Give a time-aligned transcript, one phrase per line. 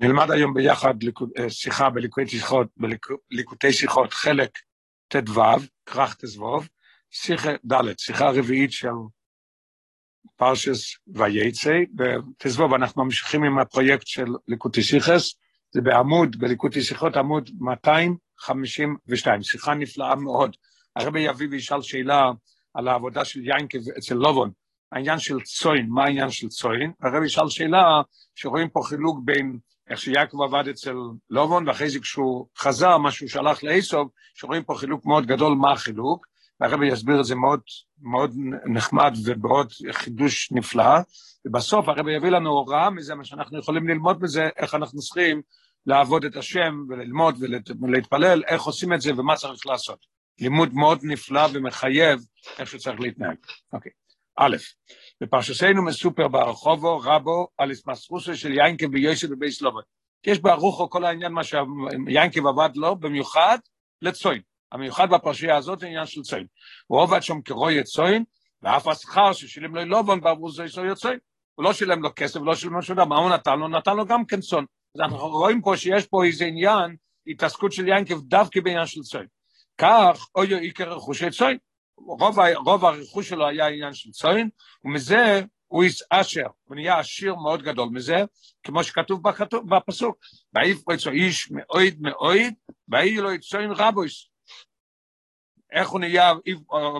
[0.00, 0.94] נלמד היום ביחד
[1.38, 2.68] אה, שיחה בליקוטי שיחות,
[3.30, 4.58] בליקוטי שיחות חלק
[5.08, 5.42] ט"ו,
[5.86, 6.68] כרך תזבוב,
[7.10, 8.88] שיחה ד', שיחה רביעית של
[10.36, 15.34] פרשס וייצא, בתזבוב אנחנו ממשיכים עם הפרויקט של ליקוטי שיחס,
[15.70, 20.56] זה בעמוד, בליקוטי שיחות עמוד 252, שיחה נפלאה מאוד.
[20.96, 22.30] הרבי יביא וישאל שאלה
[22.74, 24.50] על העבודה של יינקב אצל לובון,
[24.92, 26.92] העניין של צוין, מה העניין של צוין?
[27.02, 28.02] הרבי ישאל שאלה
[28.34, 29.58] שרואים פה חילוק בין
[29.90, 30.94] איך שיעקב עבד אצל
[31.30, 35.72] לובון, ואחרי זה כשהוא חזר, מה שהוא שלח לאיסוב, שרואים פה חילוק מאוד גדול, מה
[35.72, 36.26] החילוק,
[36.60, 37.60] והרבי יסביר את זה מאוד,
[38.02, 38.34] מאוד
[38.66, 40.98] נחמד ובעוד חידוש נפלא,
[41.44, 45.42] ובסוף הרבי יביא לנו הוראה מזה, מה שאנחנו יכולים ללמוד מזה, איך אנחנו צריכים
[45.86, 47.38] לעבוד את השם וללמוד
[47.80, 50.06] ולהתפלל, איך עושים את זה ומה צריך לעשות.
[50.40, 52.20] לימוד מאוד נפלא ומחייב
[52.58, 53.36] איך שצריך להתנהג.
[53.72, 53.92] אוקיי.
[54.36, 54.56] א',
[55.20, 59.78] בפרשסנו מסופר ברחובו רבו על הסמסרוסו של יינקב ויוסף בבי סלובו.
[60.26, 63.58] יש ברוחו כל העניין מה שיינקב עבד לו, במיוחד
[64.02, 64.40] לצוין.
[64.72, 66.46] המיוחד בפרשייה הזאת זה עניין של צוין.
[66.86, 68.24] הוא עובד שם כרוי צוין,
[68.62, 71.18] ואף השכר ששילם לו לובון בעבור זה יסוי צוין.
[71.54, 73.68] הוא לא שילם לו כסף, לא שילם לו שום דבר, מה הוא נתן לו?
[73.68, 74.64] נתן לו גם כן צאן.
[74.94, 79.26] אז אנחנו רואים פה שיש פה איזה עניין, התעסקות של יינקב דווקא בעניין של צוין.
[79.78, 81.58] כך, אוי עיקר רכושי צוין.
[82.06, 84.48] רוב, רוב הרכוש שלו היה עניין של צוין,
[84.84, 88.24] ומזה הוא אשר, הוא נהיה עשיר מאוד גדול מזה,
[88.62, 90.18] כמו שכתוב בכתוב, בפסוק,
[90.54, 92.54] ויפרו אצלו איש מאויד מאויד,
[92.88, 94.28] ויהי לו צוין רבויס.
[95.72, 96.32] איך הוא נהיה,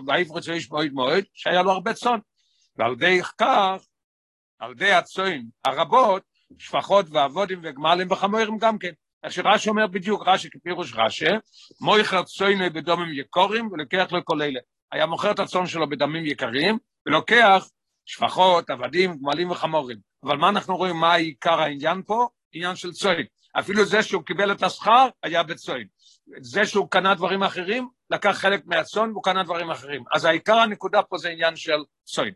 [0.07, 2.19] ויפרו אצלו איש מאויד מאויד, שהיה לו הרבה צאן.
[2.77, 3.87] ועל ידי כך,
[4.59, 6.23] על ידי הצוין הרבות,
[6.59, 8.93] שפחות ועבודים וגמלים וחמורים גם כן.
[9.25, 11.27] איך שרש"י אומר בדיוק, רש"י כפירוש רש"י,
[11.81, 14.61] מויכר צוינו בדומים יקורים ולוקח לו כל אלה.
[14.93, 17.69] היה מוכר את הצאן שלו בדמים יקרים, ולוקח
[18.05, 19.99] שפחות, עבדים, גמלים וחמורים.
[20.25, 22.29] אבל מה אנחנו רואים, מה עיקר העניין פה?
[22.53, 23.27] עניין של צוין.
[23.59, 25.87] אפילו זה שהוא קיבל את השכר, היה בצוין.
[26.41, 30.05] זה שהוא קנה דברים אחרים, לקח חלק מהצאן והוא קנה דברים אחרים.
[30.13, 32.35] אז העיקר הנקודה פה זה עניין של צוין.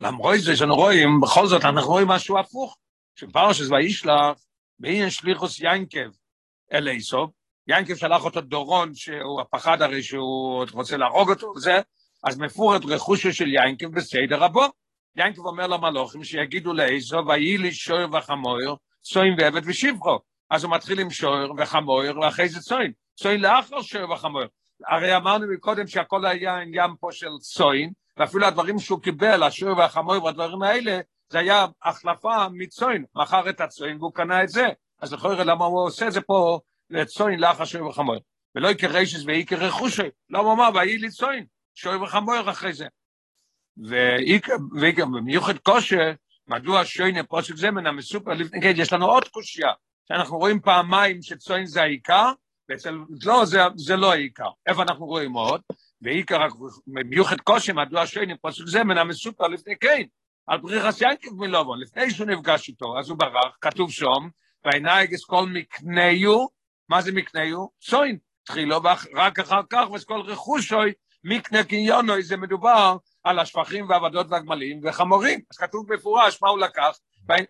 [0.00, 2.76] למרות זה שאנחנו רואים, בכל זאת אנחנו רואים משהו הפוך,
[3.14, 4.44] שפרשס וישלח,
[4.78, 6.10] בעניין שליחוס ינקב
[6.72, 7.30] אל איסוב,
[7.68, 11.80] ינקב שלח אותו דורון, שהוא הפחד הרי שהוא רוצה להרוג אותו וזה,
[12.24, 14.66] אז מפורט רכושו של ינקב בסדר רבו.
[15.16, 20.18] ינקב אומר למלוכים שיגידו לאיזו, ויהי לי שוער וחמויר, צוין ועבד ושבחו.
[20.50, 22.92] אז הוא מתחיל עם שוער וחמויר, ואחרי זה צוין.
[23.16, 24.48] צוין לאחר שוער וחמויר.
[24.86, 30.24] הרי אמרנו מקודם שהכל היה עניין פה של צוין, ואפילו הדברים שהוא קיבל, השוער והחמויר
[30.24, 34.66] והדברים האלה, זה היה החלפה מצוין, מכר את הצוין והוא קנה את זה.
[35.00, 36.60] אז לכאורה למה הוא עושה את זה פה
[36.92, 38.16] לצוין לאח השוי וחמור.
[38.54, 40.02] ולא יקר רישס ואיקר רכושי.
[40.30, 41.44] לא הוא אמר, ויהי לי צוין,
[41.74, 42.86] שוי וחמור אחרי זה.
[44.80, 46.12] ואיקר במיוחד כושר,
[46.48, 49.72] מדוע שוין פרוסק זה מן המסופר לפני כן, יש לנו עוד קושייה,
[50.08, 52.32] שאנחנו רואים פעמיים שצוין זה העיקר,
[52.68, 54.48] ואצל לא, זה, זה לא העיקר.
[54.66, 55.60] איפה אנחנו רואים עוד?
[56.02, 56.46] ועיקר,
[56.86, 60.02] במיוחד קושי, מדוע שוין פרוסק זה מן המסופר לפני כן,
[60.46, 64.28] על בריחס ינקב מלובון, לפני שהוא נפגש איתו, אז הוא ברח, כתוב שם,
[64.64, 66.46] והעיניים כל מקניו,
[66.92, 67.66] מה זה מקניו?
[67.80, 68.18] צוין.
[68.44, 70.92] תחילו, ורק אחר כך, וכל רכושוי,
[71.24, 75.40] מקנה קניונוי, זה מדובר על השפכים והעבדות והגמלים וחמורים.
[75.50, 76.98] אז כתוב מפורש מה הוא לקח,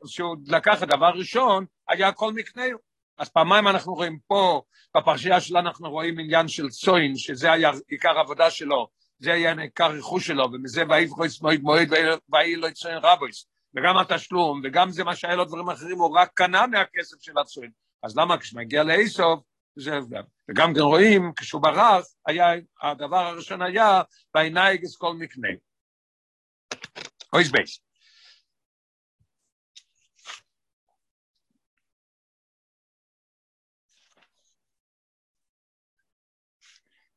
[0.05, 2.77] כשהוא לקח את הדבר הראשון, היה כל מקניו.
[3.19, 4.63] אז פעמיים אנחנו רואים פה,
[4.97, 8.89] בפרשייה שלנו אנחנו רואים עניין של צוין, שזה היה עיקר העבודה שלו,
[9.19, 11.89] זה היה עיקר רכוש שלו, ומזה ויבחויס מועד מועד
[12.33, 13.47] ויהי לו צוין רבויס.
[13.77, 17.82] וגם התשלום, וגם זה מה שהיה לו דברים אחרים, הוא רק קנה מהכסף של הצוין.
[18.03, 19.41] אז למה כשמגיע לאיסוף,
[19.77, 20.23] זה הבדל.
[20.49, 22.47] וגם כן רואים, כשהוא ברח, היה,
[22.83, 24.03] הדבר הראשון היה,
[24.35, 25.49] בעיניי כל מקנה.
[27.33, 27.81] אוי בייס.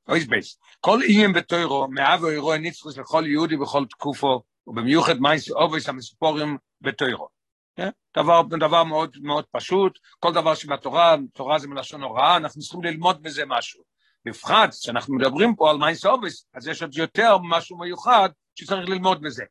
[0.09, 0.59] אוי בייס.
[0.79, 7.34] כל עניין בתוירו, מאב ואירוע ניצחוס לכל יהודי בכל תקופו, ובמיוחד מייס אובייס המספורים בתוירו.
[7.75, 7.89] כן?
[8.17, 13.23] דבר, דבר מאוד מאוד פשוט, כל דבר שבתורה, תורה זה מלשון הוראה, אנחנו צריכים ללמוד
[13.23, 13.83] בזה משהו.
[14.25, 19.21] בפחת, כשאנחנו מדברים פה על מייס אובייס, אז יש עוד יותר משהו מיוחד שצריך ללמוד
[19.21, 19.43] בזה.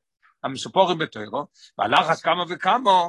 [0.45, 1.47] המסופורים בתוירו,
[1.79, 3.03] והלחץ כמה וכמה,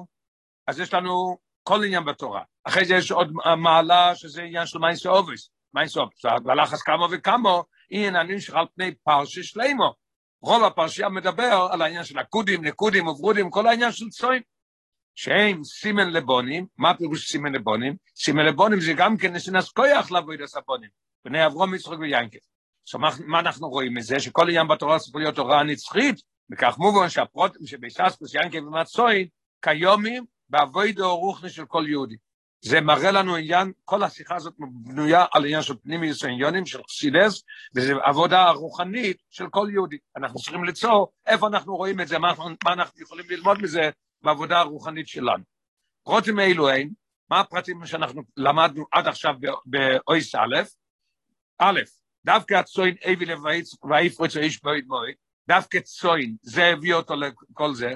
[0.68, 2.42] אז יש לנו כל עניין בתורה.
[2.64, 5.50] אחרי זה יש עוד מעלה שזה עניין של מייס אובייס.
[5.74, 9.94] מייס אובייס, והלחץ כמה וכמה, עניינים על פני פרשי שלימו.
[10.42, 14.42] רוב הפרשייה מדבר על העניין של הקודים, נקודים, וברודים, כל העניין של צוין.
[15.16, 17.96] שהם סימן לבונים, מה פירוש סימן לבונים?
[18.16, 20.90] סימן לבונים זה גם כן נסינס כויח לעבוד הסבונים,
[21.26, 22.38] בני אברום, יצחוק ויינקב.
[22.90, 24.20] So, מה אנחנו רואים מזה?
[24.20, 26.16] שכל עניין בתורה צריך להיות תורה נצחית,
[26.52, 29.28] וכך מובן שהפרוטים שבשסקוס ינקב ומצוין,
[29.62, 32.16] כיומים באבוידו רוחני של כל יהודי.
[32.62, 37.44] זה מראה לנו עניין, כל השיחה הזאת בנויה על עניין של פנימיוס העניונים, של חסידס,
[37.76, 39.98] וזו עבודה רוחנית של כל יהודי.
[40.18, 42.34] אנחנו צריכים ליצור איפה אנחנו רואים את זה, מה,
[42.66, 43.90] מה אנחנו יכולים ללמוד מזה
[44.26, 45.44] בעבודה הרוחנית שלנו.
[46.04, 46.68] פרוטים אלו
[47.30, 49.36] מה הפרטים שאנחנו למדנו עד עכשיו
[49.66, 50.56] באויס א',
[51.60, 51.80] א',
[52.26, 53.26] דווקא הצוין אבי
[53.84, 55.14] ויפרוץ האיש בויד מועד,
[55.48, 57.92] דווקא צוין, זה הביא אותו לכל זה.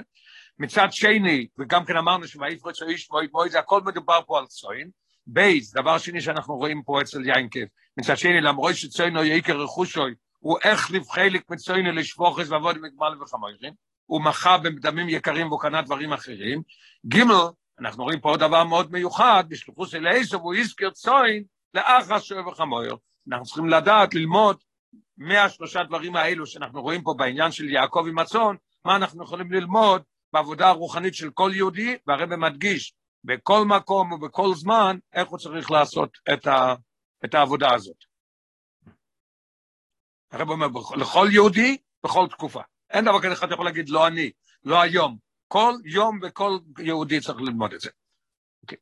[0.58, 4.90] מצד שני, וגם כן אמרנו שויפרוץ האיש מועד מועד, זה הכל מדובר פה על צוין.
[5.26, 7.64] בייס, דבר שני שאנחנו רואים פה אצל יינקב,
[7.96, 13.72] מצד שני, למרות שצוין הוא יקר רכושוי, הוא איך לבחלק מצוין לשפוכס ועבוד מגמל וחמורים,
[14.10, 16.62] הוא מחה בדמים יקרים והוא קנה דברים אחרים.
[17.06, 17.34] גימל,
[17.80, 22.46] אנחנו רואים פה עוד דבר מאוד מיוחד, בשלוחוס אל עשר, והוא הזכיר צוין לאחר שואב
[22.46, 22.82] וחמור.
[23.28, 24.56] אנחנו צריכים לדעת, ללמוד
[25.16, 28.54] מהשלושה דברים האלו שאנחנו רואים פה בעניין של יעקב עם הצאן,
[28.84, 30.02] מה אנחנו יכולים ללמוד
[30.32, 36.18] בעבודה הרוחנית של כל יהודי, והרבא מדגיש בכל מקום ובכל זמן איך הוא צריך לעשות
[36.32, 36.74] את, ה,
[37.24, 37.96] את העבודה הזאת.
[40.30, 40.66] הרב אומר,
[40.96, 42.60] לכל יהודי, בכל תקופה.
[42.90, 44.30] אין דבר כזה אחד יכול להגיד, לא אני,
[44.64, 45.16] לא היום.
[45.48, 47.90] כל יום וכל יהודי צריך ללמוד את זה.
[48.62, 48.78] אוקיי.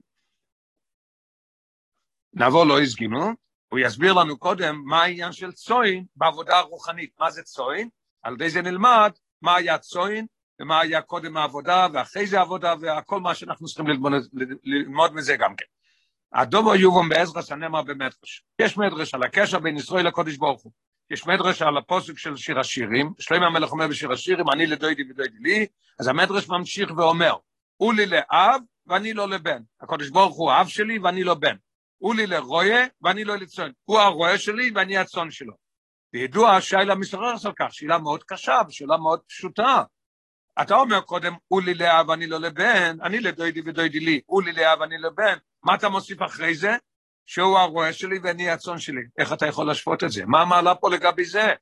[2.32, 3.32] נעבור לאיז גימל,
[3.68, 7.10] הוא יסביר לנו קודם מה העניין של צוין בעבודה הרוחנית.
[7.20, 7.88] מה זה צוין?
[8.22, 9.12] על ידי זה נלמד
[9.42, 10.26] מה היה צוין
[10.60, 14.12] ומה היה קודם העבודה ואחרי זה העבודה וכל מה שאנחנו צריכים ללמוד,
[14.64, 15.64] ללמוד מזה גם כן.
[16.32, 18.44] הדובו יובום בעזרא שנאמר במדרש.
[18.58, 20.72] יש מדרש על הקשר בין ישראל לקודש ברוך הוא.
[21.10, 25.38] יש מדרש על הפוסק של שיר השירים, שלמה המלך אומר בשיר השירים, אני לדוידי ודוידי
[25.40, 25.66] לי,
[26.00, 27.34] אז המדרש ממשיך ואומר,
[27.76, 29.62] הוא לי לאב ואני לו לבן.
[29.80, 31.56] הקודש ברוך הוא האב שלי ואני לו בן.
[31.98, 33.72] הוא לי לרועה ואני לו לצון.
[33.84, 35.54] הוא הרועה שלי ואני הצאן שלו.
[36.12, 39.82] וידוע השאלה מתעוררת על כך, שאלה מאוד קשה ושאלה מאוד פשוטה.
[40.62, 44.52] אתה אומר קודם, הוא לי לאב ואני לו לבן, אני לדוידי ודוידי לי, הוא לי
[44.52, 46.76] לאב ואני לבן, מה אתה מוסיף אחרי זה?
[47.28, 49.00] שהוא הרועה שלי ואני הצאן שלי.
[49.18, 50.26] איך אתה יכול להשוות את זה?
[50.26, 51.52] מה המעלה פה לגבי זה?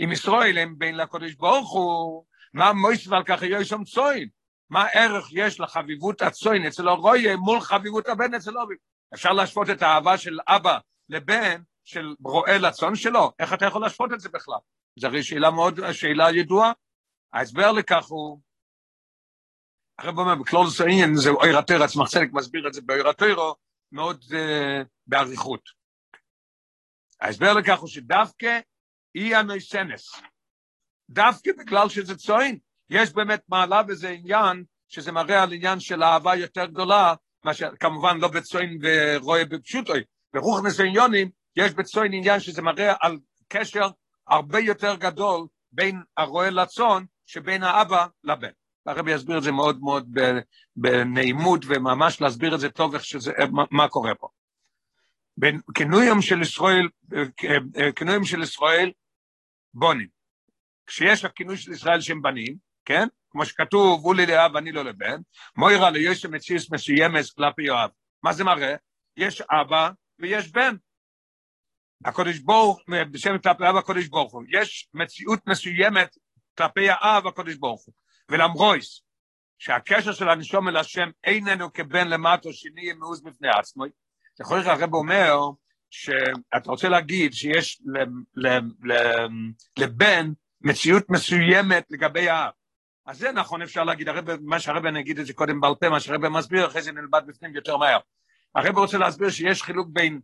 [0.00, 2.24] אם ישראל הם בין לקודש ברוך הוא,
[2.54, 4.28] מה מויס ועל כך יהיה שם צוין?
[4.70, 8.74] מה ערך יש לחביבות הצוין אצל הרועה מול חביבות הבן אצל אובי?
[9.14, 10.78] אפשר להשוות את האהבה של אבא
[11.08, 13.32] לבן של רועה לצאן שלו?
[13.38, 14.58] איך אתה יכול להשוות את זה בכלל?
[14.98, 16.72] זו הרי שאלה מאוד, שאלה ידועה.
[17.32, 18.40] ההסבר לכך הוא,
[19.98, 23.08] הרב אומר, בקלולוס העניין זה אויר עצמך צדק מסביר את זה באויר
[23.94, 25.60] מאוד uh, באריכות.
[27.20, 28.60] ההסבר לכך הוא שדווקא
[29.14, 30.22] אי הנויסנס,
[31.10, 32.58] דווקא בגלל שזה צוין,
[32.90, 37.14] יש באמת מעלה בזה עניין, שזה מראה על עניין של אהבה יותר גדולה,
[37.44, 40.00] מאשר, כמובן לא בצוין ורואה בפשוטוי,
[40.34, 43.18] ברוך נסעניונים, יש בצוין עניין שזה מראה על
[43.48, 43.88] קשר
[44.28, 48.50] הרבה יותר גדול בין הרועה לצאן, שבין האבא לבן.
[48.86, 50.18] הרבי יסביר את זה מאוד מאוד
[50.76, 53.32] בנעימות, וממש להסביר את זה טוב איך שזה,
[53.70, 54.28] מה קורה פה.
[55.74, 56.88] כינויים של ישראל,
[57.96, 58.92] כינויים של ישראל
[59.74, 60.08] בונים.
[60.86, 63.06] כשיש הכינוי של ישראל שהם בנים, כן?
[63.30, 65.20] כמו שכתוב, הוא לי לאב ואני לא לבן,
[65.56, 67.90] מוירה ליוסף מציאס מסוימת כלפי יואב.
[68.22, 68.74] מה זה מראה?
[69.16, 70.76] יש אבא ויש בן.
[72.04, 74.42] הקודש ברוך, בשם כלפי אב הקודש ברוך הוא.
[74.48, 76.16] יש מציאות מסוימת
[76.58, 77.94] כלפי האב הקודש ברוך הוא.
[78.30, 79.02] ולמרויס,
[79.58, 83.84] שהקשר של הנשום אל השם איננו כבן למטו שנהיה מאוז בפני עצמו,
[84.40, 85.34] יכול להיות הרב אומר
[85.90, 87.82] שאתה רוצה להגיד שיש
[89.76, 92.52] לבן מציאות מסוימת לגבי האב.
[93.06, 95.88] אז זה נכון, אפשר להגיד, הרב, מה שהרב אני אגיד את זה קודם בעל פה,
[95.88, 97.98] מה שהרב מסביר, אחרי זה נלמד בפנים יותר מהר.
[98.54, 100.20] הרב רוצה להסביר שיש חילוק בין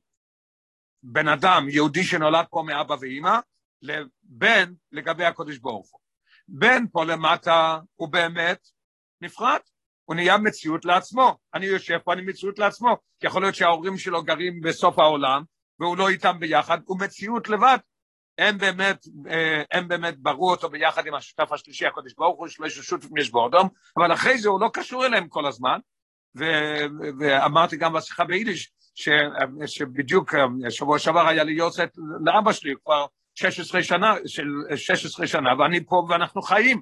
[1.02, 3.38] בן אדם, יהודי שנולד פה מאבא ואימא,
[3.82, 6.00] לבן לגבי הקודש ברוך הוא.
[6.52, 8.68] בן פה למטה הוא באמת
[9.20, 9.58] נפרד,
[10.04, 11.36] הוא נהיה מציאות לעצמו.
[11.54, 12.96] אני יושב פה, אני מציאות לעצמו.
[13.22, 15.42] יכול להיות שההורים שלו גרים בסוף העולם,
[15.80, 17.78] והוא לא איתם ביחד, הוא מציאות לבד.
[18.38, 22.78] הם באמת, אה, הם באמת ברו אותו ביחד עם השותף השלישי, הקודש ברוך הוא, שלוש
[22.78, 25.78] שותפים יש באודום, אבל אחרי זה הוא לא קשור אליהם כל הזמן.
[26.38, 26.86] ו-
[27.20, 29.08] ואמרתי גם בשיחה ביידיש, ש-
[29.66, 31.90] שבדיוק אה, שבוע שעבר היה לי יוצאת
[32.24, 34.46] לאבא שלי, כבר 16 שנה, של
[34.76, 36.80] 16 שנה, ואני פה ואנחנו חיים.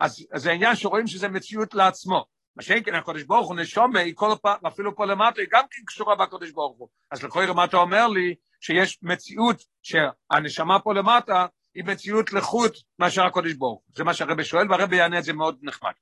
[0.00, 2.24] אז, אז זה עניין שרואים שזה מציאות לעצמו.
[2.56, 5.64] מה שאין כן הקדוש ברוך הוא נשומה, היא כל פעם, אפילו פה למטה, היא גם
[5.70, 6.88] כן קשורה בקדוש ברוך הוא.
[7.10, 13.22] אז לכל מה אתה אומר לי, שיש מציאות שהנשמה פה למטה, היא מציאות לחוט מאשר
[13.22, 13.94] הקדוש ברוך הוא.
[13.96, 15.92] זה מה שהרבא שואל, והרבא יענה את זה מאוד נחמד.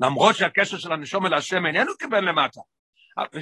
[0.00, 2.60] למרות שהקשר של הנשום אל השם איננו כבן למטה,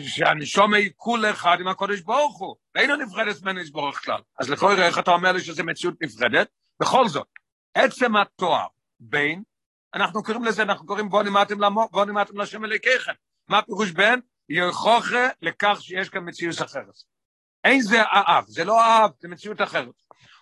[0.07, 4.21] שהנשום היא כול אחד עם הקודש ברוך הוא, ואינו נפרדת ממנו יסבורך כלל.
[4.41, 6.49] אז לכל איך אתה אומר לי שזו מציאות נפרדת?
[6.81, 7.27] בכל זאת,
[7.75, 8.67] עצם התואר
[9.01, 9.43] בין
[9.95, 11.23] אנחנו קוראים לזה, אנחנו קוראים בוא
[11.91, 13.13] בוא נמדתם לשם אלוקיכם.
[13.49, 14.19] מה פירוש בן?
[14.49, 16.95] יוכחה לכך שיש כאן מציאות אחרת.
[17.65, 19.95] אין זה האב, זה לא האב, זה מציאות אחרת.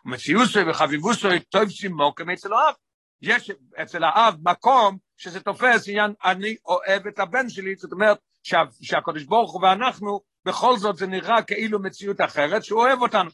[0.04, 2.74] ומציאות וחביבוסו טוב סימוק אצל האב.
[3.22, 3.50] יש
[3.82, 9.24] אצל האב מקום שזה תופס עניין אני אוהב את הבן שלי, זאת אומרת שה, שהקדוש
[9.24, 13.30] ברוך הוא ואנחנו, בכל זאת זה נראה כאילו מציאות אחרת, שהוא אוהב אותנו.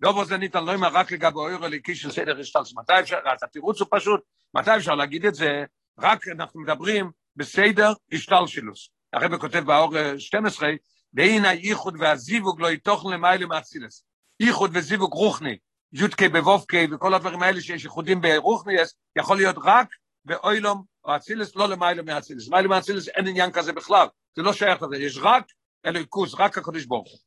[0.00, 2.74] דובו זה ניתן לא אומר רק לגבי אויר הליקי של סדר השתלס.
[2.76, 4.20] מתי אפשר, אז התירוץ הוא פשוט,
[4.54, 5.64] מתי אפשר להגיד את זה?
[5.98, 8.88] רק אנחנו מדברים בסדר השתלשלוס.
[9.12, 10.68] הרב כותב באור 12,
[11.14, 14.04] והנה הייחוד והזיווג לא יתוכן למעלה מאצילס.
[14.40, 15.58] ייחוד וזיווג רוחני,
[15.92, 18.74] יודקי בבובקי וכל הדברים האלה שיש ייחודים ברוחני,
[19.18, 19.88] יכול להיות רק
[20.24, 22.48] באוילום או אצילס, לא למעלה מאצילס.
[22.48, 25.44] למעלה מאצילס אין עניין כזה בכלל, זה לא שייך לזה, יש רק
[25.86, 27.18] אלוהיקוס, רק הקדוש ברוך הוא.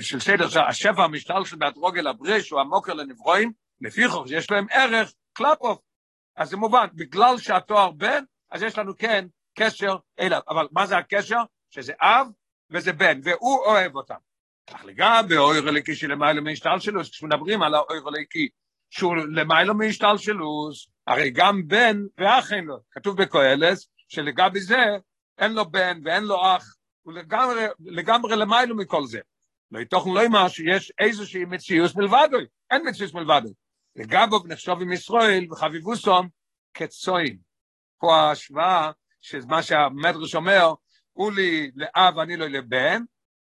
[0.00, 5.78] של סדר, השפע המשתל של באתרוגל הברש הוא המוקר לנברואים, לפיכוך יש להם ערך קלפוף.
[6.36, 9.26] אז זה מובן, בגלל שהתואר בן, אז יש לנו כן
[9.58, 10.40] קשר אליו.
[10.48, 11.42] אבל מה זה הקשר?
[11.70, 12.26] שזה אב
[12.70, 14.14] וזה בן, והוא אוהב אותם.
[14.66, 18.48] אך לגבי אויר הליקי שלמיילו מהשתלשלוס, כשמדברים על האויר הליקי
[18.90, 22.76] שהוא למיילו מהשתלשלוס, הרי גם בן ואח אין לו.
[22.90, 24.76] כתוב בקהלס שלגבי זה
[25.38, 27.14] אין לו בן ואין לו אח, הוא
[27.80, 29.20] לגמרי, למיילו מכל זה.
[29.70, 33.52] לא יתוכן לא אמר שיש איזושהי מציאות מלבדוי, אין מציאות מלבדוי.
[33.96, 36.28] לגבו נחשוב עם ישראל וחביבוסום
[36.74, 37.38] כצוין.
[37.98, 38.90] פה ההשוואה,
[39.20, 40.72] שמה שהמדרש אומר,
[41.12, 43.02] הוא לי לאב ואני לא לבן,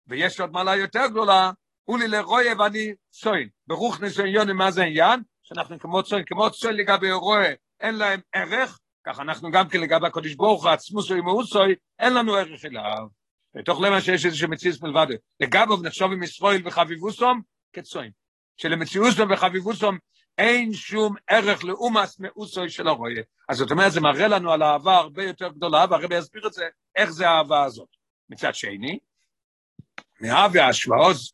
[0.08, 1.52] ויש עוד מעלה יותר גדולה,
[1.84, 3.50] הוא לי לרויה ואני צוין.
[3.68, 5.20] ברוך ניסיון מה זה עניין?
[5.48, 10.08] שאנחנו כמו צוין, כמו צוין לגבי רויה, אין להם ערך, כך אנחנו גם כן לגבי
[10.08, 13.08] הקודש ברוך הוא עצמו סוי מאוסוי, אין לנו ערך אליו.
[13.56, 15.08] בתוך למה שיש איזשהו מציאות מלבד.
[15.40, 17.42] לגביו נחשוב עם ישראל וחביבוסום
[17.74, 18.12] כצוין.
[18.58, 19.98] שלמציאוסום וחביבוסום
[20.38, 23.24] אין שום ערך לאומס מאוסוי של הרויה.
[23.50, 26.66] אז זאת אומרת, זה מראה לנו על אהבה הרבה יותר גדולה, והרבי יסביר את זה,
[26.96, 27.90] איך זה האהבה הזאת.
[28.30, 29.00] מצד שני,
[30.22, 30.70] מהווה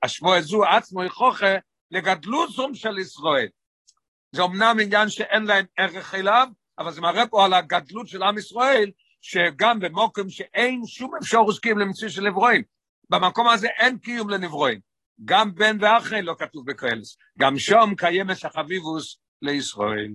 [0.03, 1.55] השבוע זו עצמו יכוחה
[1.91, 3.47] לגדלוסום של ישראל.
[4.33, 6.47] זה אמנם עניין שאין להם ערך אליו,
[6.79, 11.79] אבל זה מראה פה על הגדלות של עם ישראל, שגם במוקם שאין שום אפשרות קיום
[11.79, 12.63] למציא של נברואים.
[13.09, 14.79] במקום הזה אין קיום לנברואים.
[15.25, 17.17] גם בן ואחרי לא כתוב בקהלס.
[17.39, 20.13] גם שום קיימס החביבוס לישראל.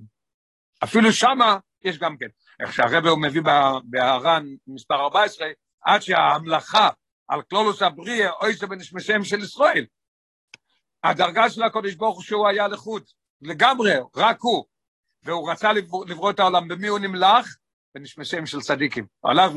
[0.85, 2.29] אפילו שמה יש גם כן.
[2.61, 3.43] איך שהרבא הוא מביא
[3.85, 5.49] בהר"ן מספר 14,
[5.85, 6.89] עד שההמלכה
[7.29, 9.87] על כלולוס הבריאה, אוי זה בנשמסיהם של ישראל.
[11.05, 14.65] הדרגה של הקודש ברוך הוא שהוא היה לחוץ, לגמרי, רק הוא.
[15.23, 15.73] והוא רצה
[16.07, 17.57] לברוא את העולם, במי הוא נמלך?
[17.95, 19.07] בנשמסיהם של צדיקים.
[19.25, 19.53] הלך,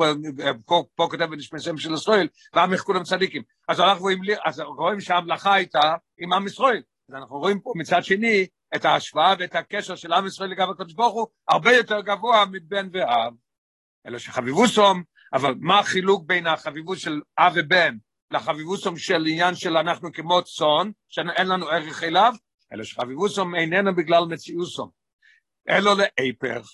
[0.65, 3.43] פה, פה כותב בנשמסיהם של ישראל, ועם כולם צדיקים.
[3.67, 6.81] אז הלך והמליך, אז רואים שהמלאכה הייתה עם עם ישראל.
[7.09, 10.93] אז אנחנו רואים פה מצד שני את ההשוואה ואת הקשר של עם ישראל לגבי הקדוש
[10.93, 13.33] ברוך הוא, הרבה יותר גבוה מבן ואב.
[14.07, 17.97] אלא שחביבוסום, אבל מה החילוק בין החביבות של אב ובן
[18.31, 22.33] לחביבוסום של עניין של אנחנו כמו צאן, שאין לנו ערך אליו,
[22.73, 24.89] אלא שחביבוסום איננו בגלל מציאוסום,
[25.69, 26.67] אלא להיפך.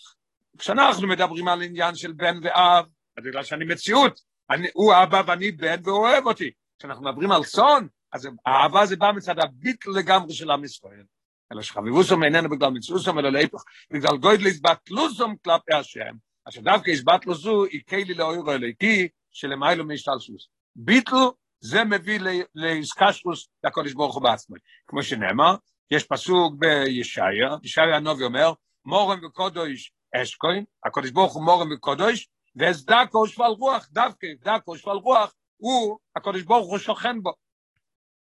[0.58, 2.86] כשאנחנו מדברים על עניין של בן ואב,
[3.18, 6.51] אז בגלל שאני מציאות, אני, הוא אבא ואני בן והוא אוהב אותי.
[6.80, 11.04] כשאנחנו מדברים על צאן, אז האהבה זה בא מצד הביטל לגמרי של עם ישראל.
[11.51, 16.16] אלא שחביבוסום איננו בגלל מציאוסום, אלא להיפך, בגלל גוידליס בתלוסום כלפי השם,
[16.50, 20.48] אשר דווקא הסבטלו זו, היא כלי לאוירו אליקי, שלמיילו מהשתלשלוס.
[20.75, 21.16] ביטל
[21.60, 22.20] זה מביא
[22.56, 24.56] לאיסקשרוס לקודש ברוך הוא בעצמו.
[24.88, 25.56] כמו שנאמר,
[25.91, 28.53] יש פסוק בישעיה, ישעיה הנובי אומר,
[28.86, 35.34] מורם וקודש אשקוין, הקודש ברוך הוא מורם וקודש, ואסדקו שפל רוח, דווקא דקו שפל רוח,
[35.58, 37.32] הוא, הקודש ברוך הוא שוכן בו.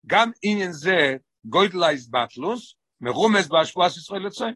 [0.06, 4.54] גם עניין זה, גוידלייז באטלוס, מרומז בהשפועס ישראל לצוין.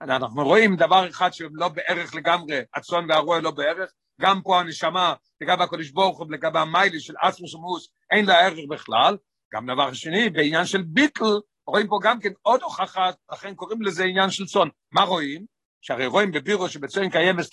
[0.00, 5.62] אנחנו רואים דבר אחד שלא בערך לגמרי, הצאן והרועה לא בערך, גם פה הנשמה, לגבי
[5.62, 9.16] הקודש ברוך הוא, לגבי המיילי של אסמוס ומוס, אין לה ערך בכלל.
[9.54, 14.04] גם דבר שני, בעניין של ביטל, רואים פה גם כן עוד הוכחה, לכן קוראים לזה
[14.04, 14.68] עניין של צאן.
[14.92, 15.46] מה רואים?
[15.80, 17.44] שהרי רואים בבירו שבצאן קיימת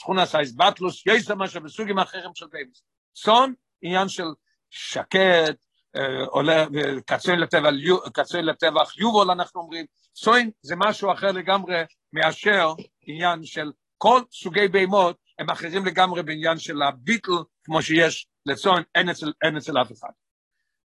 [0.56, 2.84] בטלוס, יש זה מה שבסוגים אחרים של ביימס.
[3.14, 4.28] צאן, עניין של
[4.70, 5.58] שקט,
[6.28, 6.66] עולה,
[7.06, 11.82] קצוי לטבח יובל אנחנו אומרים, צוין זה משהו אחר לגמרי
[12.14, 17.32] מאשר עניין של כל סוגי בהמות הם אחרים לגמרי בעניין של הביטל
[17.64, 20.10] כמו שיש לצוין, אין אצל, אין אצל אף אחד.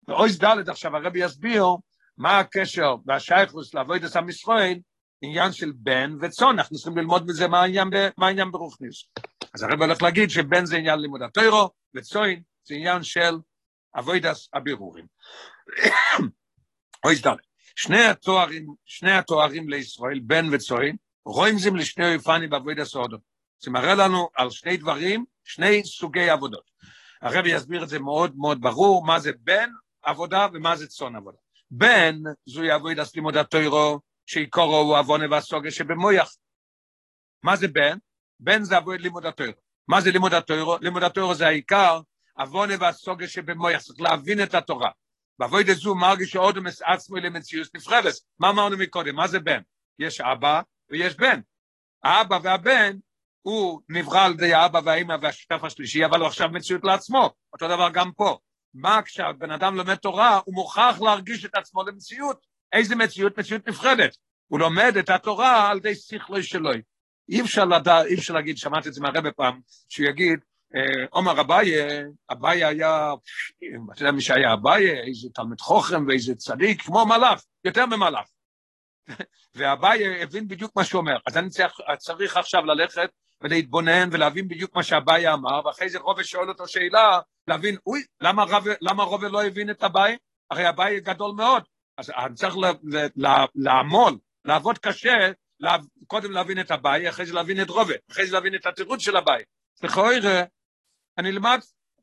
[0.02, 1.64] באויס ד' עכשיו הרבי יסביר
[2.19, 4.78] מה הקשר והשייכוס לעבוד את ישראל
[5.23, 7.88] עניין של בן וצאן, אנחנו צריכים ללמוד מזה מה העניין,
[8.19, 9.04] מה העניין ברוכניס.
[9.54, 13.35] אז הרב הולך להגיד שבן זה עניין לימוד התוירו, וצאן זה עניין של
[13.99, 15.07] אבוידס הבירורים.
[17.04, 17.37] אוי ד'
[17.76, 23.16] שני התוארים, שני התוארים לישראל, בן וצוין, רואים זים לשני אופני בעבוד הסעודו.
[23.59, 26.71] זה מראה לנו על שני דברים, שני סוגי עבודות.
[27.23, 29.71] הרבי יסביר את זה מאוד מאוד ברור, מה זה בן
[30.02, 31.38] עבודה ומה זה צאן עבודה.
[31.75, 36.37] בן זו יעבוד הסלימוד התוירו, שעיקורו הוא עוונה והסוגה שבמויח.
[37.43, 37.99] מה זה בן?
[38.41, 39.61] בן זה עבוד לימוד התוירו.
[39.88, 40.76] מה זה לימוד התוירו?
[40.81, 42.00] לימוד התוירו זה העיקר,
[42.38, 44.91] עוונה והסוגה שבמויח, צריך להבין את התורה.
[45.38, 48.14] בעבוד זו מרגיש שאודומס עצמו למציאות נפרדת.
[48.38, 49.17] מה אמרנו מקודם?
[49.17, 49.61] מה זה בן?
[49.99, 50.61] יש אבא
[50.91, 51.41] ויש בן.
[52.05, 52.97] האבא והבן
[53.43, 57.31] הוא נברא על ידי האבא והאמא והשותף השלישי, אבל הוא עכשיו מציאות לעצמו.
[57.52, 58.38] אותו דבר גם פה.
[58.75, 62.47] מה כשהבן אדם לומד תורה, הוא מוכרח להרגיש את עצמו למציאות.
[62.73, 63.38] איזה מציאות?
[63.38, 64.17] מציאות נפרדת.
[64.49, 66.71] הוא לומד את התורה על ידי שכלו שלו.
[67.29, 70.38] אי אפשר לדע, אי אפשר להגיד, שמעתי את זה מהרבה פעם, שהוא יגיד,
[70.76, 71.75] אה, עומר אביי,
[72.33, 73.12] אביי היה,
[73.93, 78.26] אתה יודע מי שהיה אביי, איזה תלמיד חוכם ואיזה צדיק, כמו מלאך, יותר ממלאך.
[79.55, 81.17] ואביי הבין בדיוק מה שהוא אומר.
[81.26, 83.11] אז אני צריך, צריך עכשיו ללכת
[83.43, 88.45] ולהתבונן ולהבין בדיוק מה שאביי אמר, ואחרי זה רובה שואל אותו שאלה, להבין, אוי, למה,
[88.45, 90.17] רב, למה רובה לא הבין את אביי?
[90.51, 91.63] הרי אביי גדול מאוד.
[91.99, 92.55] אז אני צריך
[93.55, 95.31] לעמול, לעבוד קשה,
[95.61, 99.01] לה, קודם להבין את אביי, אחרי זה להבין את רובה, אחרי זה להבין את התירוץ
[99.01, 99.43] של אביי.
[99.83, 100.15] לכאורה,
[101.19, 101.61] אני אלמד,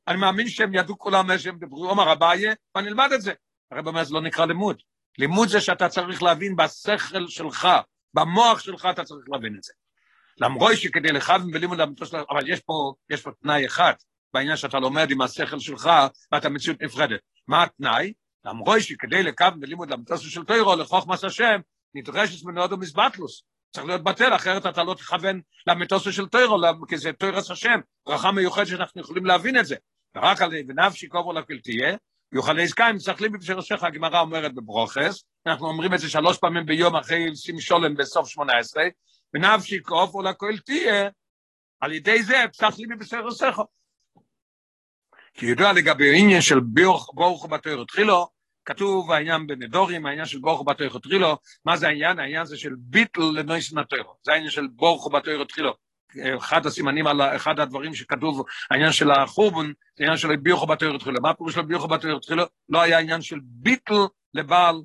[0.07, 2.43] אני מאמין שהם ידעו כולם שהם דיברו, עומר אביי,
[2.75, 3.33] ואני אלמד את זה.
[3.71, 4.81] הרי באמת זה לא נקרא לימוד.
[5.17, 7.67] לימוד זה שאתה צריך להבין בשכל שלך,
[8.13, 9.73] במוח שלך אתה צריך להבין את זה.
[10.39, 13.93] למרות שכדי לכוון ולימוד שלך, אבל יש פה, יש פה תנאי אחד,
[14.33, 15.89] בעניין שאתה לומד עם השכל שלך
[16.31, 17.19] ואתה מציאות נפרדת.
[17.47, 18.13] מה התנאי?
[18.45, 21.59] למרות שכדי לכוון ולימוד אמיתו של תוירו, לחוכמס השם,
[21.95, 23.43] נדרשת מנועדו מזבטלוס.
[23.71, 28.31] צריך להיות בטל, אחרת אתה לא תכוון למיתוסו של תוירו, כי זה תוירס השם, ברכה
[28.31, 29.75] מיוחדת שאנחנו יכולים להבין את זה.
[30.15, 31.95] ורק על ונפשי קובו לכל תהיה,
[32.33, 37.35] יוכל להזכאים, מסתכלים בפשרשך, הגמרא אומרת בברוכס, אנחנו אומרים את זה שלוש פעמים ביום אחרי
[37.35, 38.83] שים שולם בסוף שמונה עשרה,
[39.33, 41.09] ונפשי או לכל תהיה,
[41.79, 43.57] על ידי זה פסח לי מבשרשך.
[45.33, 46.59] כי ידוע לגבי העניין של
[47.13, 48.27] ברוך בתוירו תחילו,
[48.65, 52.19] כתוב העניין בנדורים, העניין של ברוך בתוירו תחילו, מה זה העניין?
[52.19, 55.73] העניין זה של ביטל לנויסן התוירו, זה העניין של ברוך בתוירו תחילו.
[56.37, 61.21] אחד הסימנים על אחד הדברים שכתוב, העניין של החורבן, זה העניין של ביוכו בתויר תחילו.
[61.21, 62.43] מה פירוש של ביוכו בתויר תחילו?
[62.69, 63.93] לא היה עניין של ביטל
[64.33, 64.75] לבעל,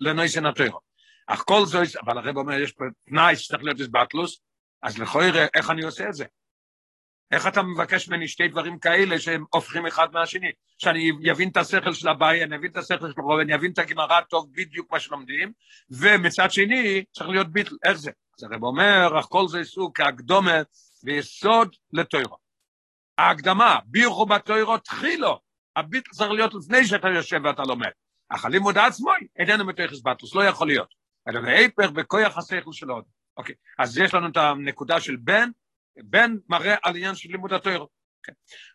[0.00, 0.85] לנויסן התוירו.
[1.26, 4.40] אך כל זה, אבל הרב אומר, יש פה תנאי שצריך להיות איסבטלוס,
[4.82, 6.24] אז לכויר, איך אני עושה את זה?
[7.30, 10.50] איך אתה מבקש ממני שתי דברים כאלה שהם הופכים אחד מהשני?
[10.78, 13.78] שאני אבין את השכל של הבעיה, אני אבין את השכל של הרוב, אני אבין את
[13.78, 15.52] הגמרא טוב בדיוק מה שלומדים,
[15.90, 18.10] ומצד שני צריך להיות ביטל, איך זה?
[18.38, 20.62] אז הרב אומר, אך כל זה סוג כהקדומה
[21.04, 22.36] ויסוד לתוירו.
[23.18, 25.40] ההקדמה, בירכו בתוירו תחילו,
[25.76, 27.90] הביטל צריך להיות לפני שאתה יושב ואתה לומד.
[28.28, 31.05] אך הלימוד עצמו איננו מתויכס בטוס, לא יכול להיות.
[31.28, 33.04] אלא להיפך בכוח השכל של עוד.
[33.36, 35.50] אוקיי, אז יש לנו את הנקודה של בן,
[35.96, 37.88] בן מראה על עניין של לימוד התוירו.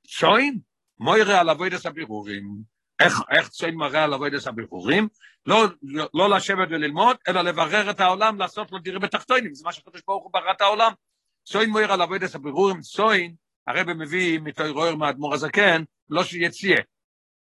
[0.07, 0.59] צוין,
[0.99, 2.43] מוירה על אבוידס הבירורים.
[2.99, 5.07] איך, איך צוין מראה על אבוידס הבירורים?
[5.45, 5.65] לא,
[6.13, 10.23] לא לשבת וללמוד, אלא לברר את העולם, לעשות לו דירה בתחתונים, זה מה שקדוש ברוך
[10.23, 10.91] הוא ברא את העולם.
[11.45, 13.35] צוין מויר על עבודת הבירורים, צוין,
[13.67, 16.81] הרב מביא מתוירור מהאדמו"ר הזקן, לא שיציאה,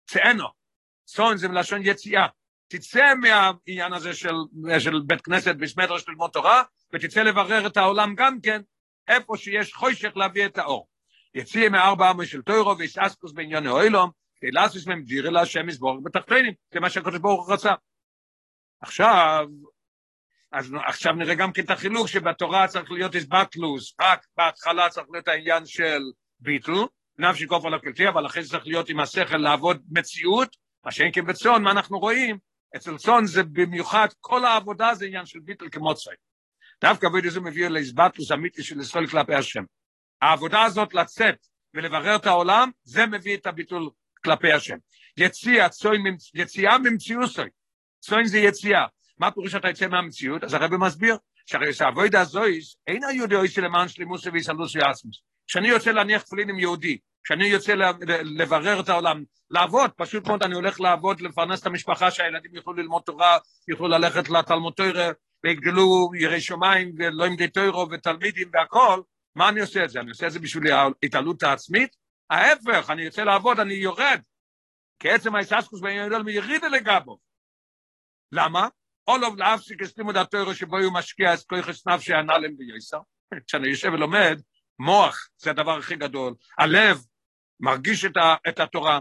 [0.05, 0.47] צאנו,
[1.05, 2.27] צוין זה מלשון יציאה,
[2.71, 4.35] תצא מהעניין הזה של,
[4.79, 8.61] של בית כנסת בסמדרש ללמוד תורה, ותצא לברר את העולם גם כן,
[9.07, 10.87] איפה שיש חושך להביא את האור.
[11.35, 16.79] יציאה מארבע עמי של תוירו ויסעסקוס בענייני אוילום, תלסוס מהם דירה להשם יסבור בתחתונים, זה
[16.79, 17.73] מה שהקדוש ברוך הוא רצה.
[18.81, 19.47] עכשיו,
[20.51, 25.27] אז עכשיו נראה גם כן את החילוק שבתורה צריך להיות איסבטלוס, רק בהתחלה צריך להיות
[25.27, 26.01] העניין של
[26.39, 26.71] ביטל,
[27.17, 31.25] נפשי כופר לקלטי, אבל אחרי זה צריך להיות עם השכל לעבוד מציאות, מה שאין כן
[31.25, 32.50] בצאן, מה אנחנו רואים?
[32.75, 36.15] אצל צאן זה במיוחד, כל העבודה זה עניין של ביטל כמוצאי.
[36.81, 39.63] דווקא אבוי דזו מביא לאיסבטלוס אמיתי של ישראל כלפי השם.
[40.21, 43.89] העבודה הזאת לצאת ולברר את העולם, זה מביא את הביטול
[44.23, 44.77] כלפי השם.
[45.17, 45.67] יציאה,
[46.33, 47.49] יציאה ממציאוסוי.
[47.99, 48.85] צוין זה יציאה.
[49.17, 50.43] מה פירוש שאתה יוצא מהמציאות?
[50.43, 55.21] אז הרב מסביר, שהרי שהאבוידה הזויס, אין היהודי אויסי למען שלימוס ויסלוס ויאסמוס.
[55.47, 57.73] כשאני יוצא להניח תפילין עם יהודי, כשאני יוצא
[58.23, 63.01] לברר את העולם, לעבוד, פשוט מאוד אני הולך לעבוד, לפרנס את המשפחה, שהילדים יוכלו ללמוד
[63.05, 65.11] תורה, יוכלו ללכת לתלמוד תורה,
[65.43, 69.01] ויגדלו יראי שמיים, ולא ימדי תוירו ותלמידים והכל,
[69.35, 69.99] מה אני עושה את זה?
[69.99, 71.95] אני עושה את זה בשביל ההתעלות העצמית?
[72.29, 74.21] ההפך, אני יוצא לעבוד, אני יורד.
[74.99, 77.19] כי עצם היססקוס בעניין גדול מירידה לגבו.
[78.31, 78.67] למה?
[79.07, 82.99] אולוב להפסיק את לימוד התוירו שבו הוא משקיע את כוח נפשי הנעלם ביוסר.
[83.47, 84.41] כשאני יושב ולומד,
[84.79, 87.01] מוח זה הדבר הכי גדול, הלב
[87.61, 88.99] מרגיש את, ה, את התורה,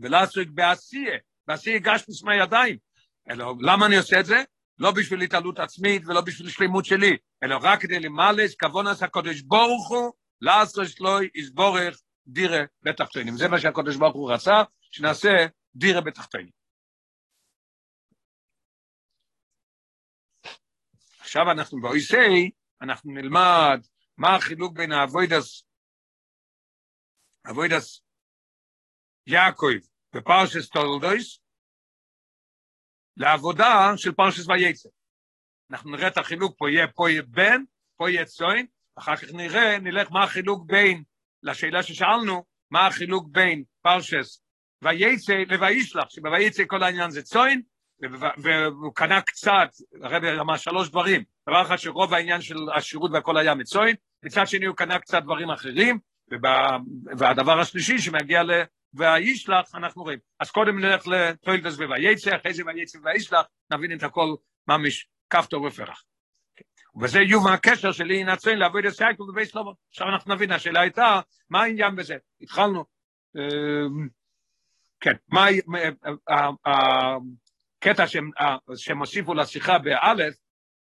[0.00, 2.76] ולעסוק בעשייה, בעשייה גש מסמי ידיים.
[3.30, 4.42] אלא, למה אני עושה את זה?
[4.78, 9.88] לא בשביל התעלות עצמית ולא בשביל שלמות שלי, אלא רק כדי למלא כוונס הקודש ברוך
[9.88, 13.36] הוא, לעשות שלוי יסבורך דירה בתחתונים.
[13.36, 16.50] זה מה שהקודש ברוך הוא רצה, שנעשה דירה בתחתונים.
[21.20, 22.50] עכשיו אנחנו באויס ה',
[22.82, 23.80] אנחנו נלמד
[24.18, 25.64] מה החילוק בין העבוידס,
[27.50, 28.02] עבוידס
[29.26, 29.66] יעקב
[30.14, 31.40] בפרשס טולדויס,
[33.16, 34.88] לעבודה של פרשס וייצא.
[35.70, 37.62] אנחנו נראה את החילוק פה, יהיה פה יהיה בן,
[37.96, 38.66] פה יהיה צוין,
[38.98, 41.02] אחר כך נראה, נלך מה החילוק בין,
[41.42, 44.42] לשאלה ששאלנו, מה החילוק בין פרשס
[44.82, 47.62] וייצא לווישלח, שבוויצא כל העניין זה צוין,
[48.42, 49.68] והוא קנה קצת,
[50.02, 54.66] הרבי אמר שלוש דברים, דבר אחד שרוב העניין של השירות והכל היה מצוין, מצד שני
[54.66, 55.98] הוא קנה קצת דברים אחרים,
[57.18, 58.50] והדבר השלישי שמגיע ל...
[58.94, 60.18] והישלח, אנחנו רואים.
[60.40, 64.34] אז קודם נלך לטוילדס וויצא, אחרי זה ויצא והישלח, נבין את הכל
[64.68, 66.04] ממש כפתור ופרח.
[67.00, 69.70] וזה יום הקשר שלי נצוין לעבוד את סייקו בבית שלמה.
[69.88, 72.16] עכשיו אנחנו נבין, השאלה הייתה, מה העניין בזה?
[72.40, 72.84] התחלנו,
[75.00, 75.46] כן, מה
[76.66, 78.04] הקטע
[78.76, 80.34] שהם הוסיפו לשיחה באלף,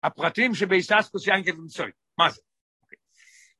[0.03, 2.41] הפרטים שבאיססקוס ינקב ומצוי, מה זה?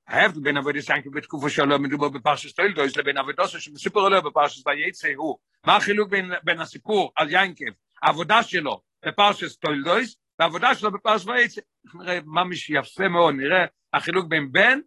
[0.07, 5.07] ההבדל בין עבודת סיינקב בתקופה שלו מדובר בפרשס טוילדויס לבין עבודתו שמסופר עליו בפרשס וייצא
[5.15, 5.37] הוא.
[5.65, 7.65] מה החילוק בין, בין הסיפור על ינקב,
[8.01, 11.61] העבודה שלו בפרשס טוילדויס והעבודה שלו בפרשס וייצא.
[11.93, 14.79] נראה ממש יפה מאוד, נראה החילוק בין בן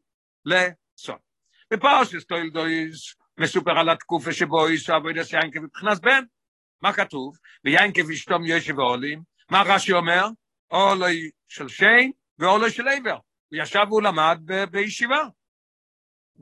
[0.45, 1.19] לצון.
[1.71, 6.25] בפרשס טוילדויס מסופר על התקופה שבו יש עבודס ינקב מבחינת בן.
[6.83, 7.37] מה כתוב?
[7.65, 9.23] ויינקב איש תום יושב אוהולים.
[9.51, 10.27] מה רש"י אומר?
[10.71, 13.17] אוהלו של שם ואוהלו של עבר.
[13.49, 15.21] הוא ישב והוא למד ב- בישיבה.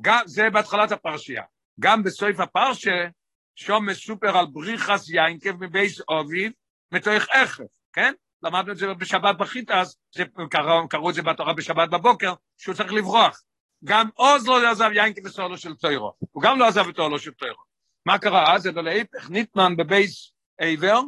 [0.01, 1.43] גם, זה בהתחלת הפרשייה.
[1.81, 3.09] גם בסוף הפרשה,
[3.57, 6.53] שום מסופר על בריחס יינקב מבייס אוביב,
[6.93, 8.15] מתוך איכף, כן?
[8.43, 9.97] למדנו את זה בשבת בחיטס,
[10.51, 13.43] קראו, קראו את זה בתורה בשבת בבוקר, שהוא צריך לברוח.
[13.85, 17.33] גם עוז לא עזב יינקב בסולו של טוירו, הוא גם לא עזב את אולו של
[17.33, 17.63] טוירו.
[18.07, 18.63] מה קרה אז?
[18.63, 21.01] זה להיפך, ניטמן בבייס עבר,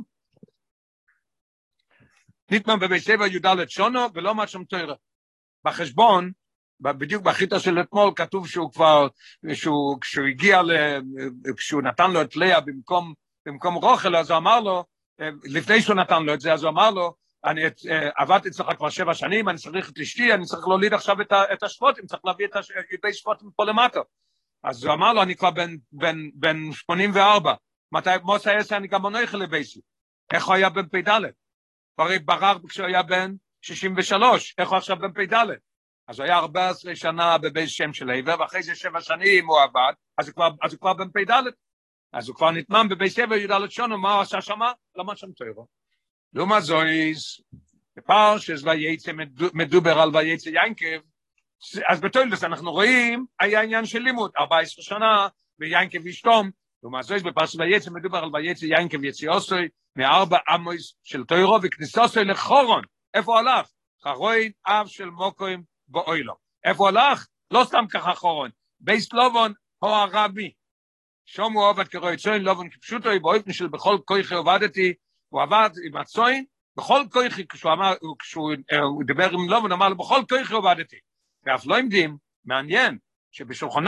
[2.51, 4.95] ניטמן בבייס עבר י"ד שונו, ולא מה שם טוירו.
[5.67, 6.31] בחשבון,
[6.81, 9.09] בדיוק בחיטה של אתמול כתוב שהוא כבר,
[9.55, 10.71] שהוא, כשהוא הגיע, ל,
[11.57, 13.15] כשהוא נתן לו את לאה במקום,
[13.47, 14.85] במקום רוחל, אז הוא אמר לו,
[15.45, 17.63] לפני שהוא נתן לו את זה, אז הוא אמר לו, אני
[18.17, 21.63] עבדתי אצלך כבר שבע שנים, אני צריך את אשתי, אני צריך להוליד עכשיו את, את
[21.63, 22.53] השפוטים, צריך להביא את
[22.93, 24.01] ידי שפוטים פה למטה.
[24.65, 27.55] אז הוא אמר לו, אני כבר בן, בן, בן 84,
[27.93, 29.81] מתי מוסא עשר אני גם מונויכל לבייסי.
[30.33, 31.21] איך הוא היה בן פ"ד?
[31.99, 33.35] הרי ברר כשהוא היה בן
[33.67, 35.35] 63, איך הוא עכשיו בן פ"ד?
[36.09, 39.93] אז הוא היה 14 שנה בבית שם של עבר, ואחרי זה שבע שנים הוא עבד,
[40.19, 41.31] אז הוא כבר, אז הוא כבר בן פ"ד.
[42.13, 44.73] אז הוא כבר נטמן בבית שבע י"ד שונו, מה הוא עשה שמה?
[44.97, 45.67] למד שם תוירו.
[46.33, 47.41] לעומת זויס,
[47.97, 49.13] בפרשס וייצא
[49.55, 51.01] מדובר על וייצא ינקב,
[51.89, 56.51] אז בתוילדס אנחנו רואים, היה עניין של לימוד, 14 שנה, ויינקב איש תום,
[56.83, 62.83] לעומת זויס בפרשס וייצא מדובר על וייצא ינקב יציאוסוי, מארבע עמויס של תוירו וכניסוסוי לחורון.
[63.17, 63.67] איפה הוא הלך?
[64.03, 66.35] חרוין אב של מוקוים באוילו.
[66.65, 67.27] איפה הוא הלך?
[67.51, 68.51] לא סתם ככה חורון.
[68.81, 69.53] בייס לובון
[69.83, 70.53] הו הרבי.
[71.27, 74.95] שום הוא עובד כרואי צוין לובון כפשוטו, באופן של בכל כויכי עובדתי,
[75.29, 76.45] הוא עבד עם הצוין,
[76.77, 78.53] בכל כויכי, כשהוא אמר, כשהוא
[78.83, 80.97] הוא דיבר עם לובון, אמר לו, בכל כויכי עובדתי.
[81.45, 82.99] ואף לא עמדים, מעניין,
[83.31, 83.85] שבשולחון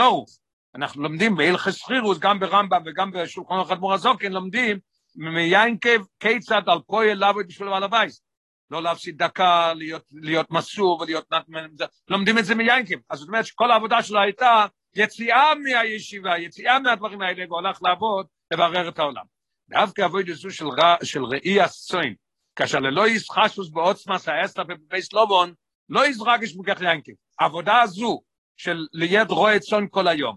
[0.75, 4.79] אנחנו לומדים בהלכס חירוס, גם ברמב"ם וגם בשולחן אורוך אדמו"ר הזוקן, לומדים
[5.14, 8.28] מיינקב כיצד על פועל לעבוד בשביל בעל הבית.
[8.70, 11.66] לא להפסיד דקה, להיות, להיות מסור ולהיות נתמן,
[12.09, 12.94] לומדים את זה מיינקב.
[13.11, 18.26] אז זאת אומרת שכל העבודה שלו הייתה יציאה מהישיבה, יציאה מהדברים האלה, והוא הלך לעבוד,
[18.52, 19.24] לברר את העולם.
[19.70, 22.14] דווקא עבוד זו של, רע, של ראי הסוין,
[22.57, 25.52] כאשר ללא ישחשוס בעוצמס האסתר ובבי סלובון,
[25.88, 27.12] לא יזרגש מגח יינקב.
[27.40, 28.20] העבודה הזו
[28.57, 30.37] של ליד רואה צאן כל היום,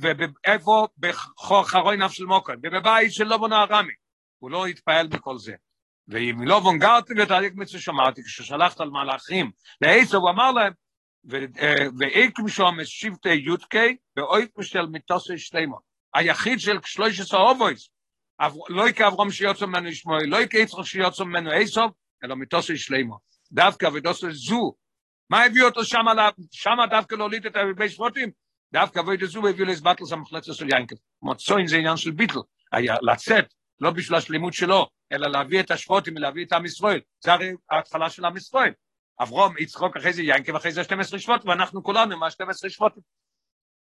[0.00, 3.92] ואיפה בחרוי נף של מוקר, ובבית של לובון הארמי,
[4.38, 5.54] הוא לא התפעל בכל זה.
[6.12, 10.72] ואם לא וונגרתי ותהליך מצווה שמעתי, כששלחת על מלאכים לעשר, הוא אמר להם,
[11.98, 15.78] ואיקים שום שבטי יודקי, ואויק של מיתוסי שלימו.
[16.14, 17.88] היחיד של שלוש עשר אובויס,
[18.68, 21.86] לא יקה אברום שיוצא ממנו ישמעאל, לא יקה יצחק שיוצא ממנו עשר,
[22.24, 23.18] אלא מיתוסי שלימו.
[23.52, 24.74] דווקא ודוסי זו,
[25.30, 26.04] מה הביא אותו שם,
[26.50, 28.30] שם דווקא להוליד את הרבה שבטים?
[28.72, 30.96] דווקא ודוסי זו הביא לסבטלס המחלצה של ינקב.
[31.22, 32.38] מוצוין זה עניין של ביטל,
[33.02, 37.00] לצאת, לא בשביל השלימות שלו, אלא להביא את השבוטים ולהביא את עם ישראל.
[37.24, 38.72] זה הרי ההתחלה של עם ישראל.
[39.22, 43.02] אברום, יצחוק, אחרי זה ינקב, אחרי זה 12 שבוטים, ואנחנו כולנו מה 12 שבוטים.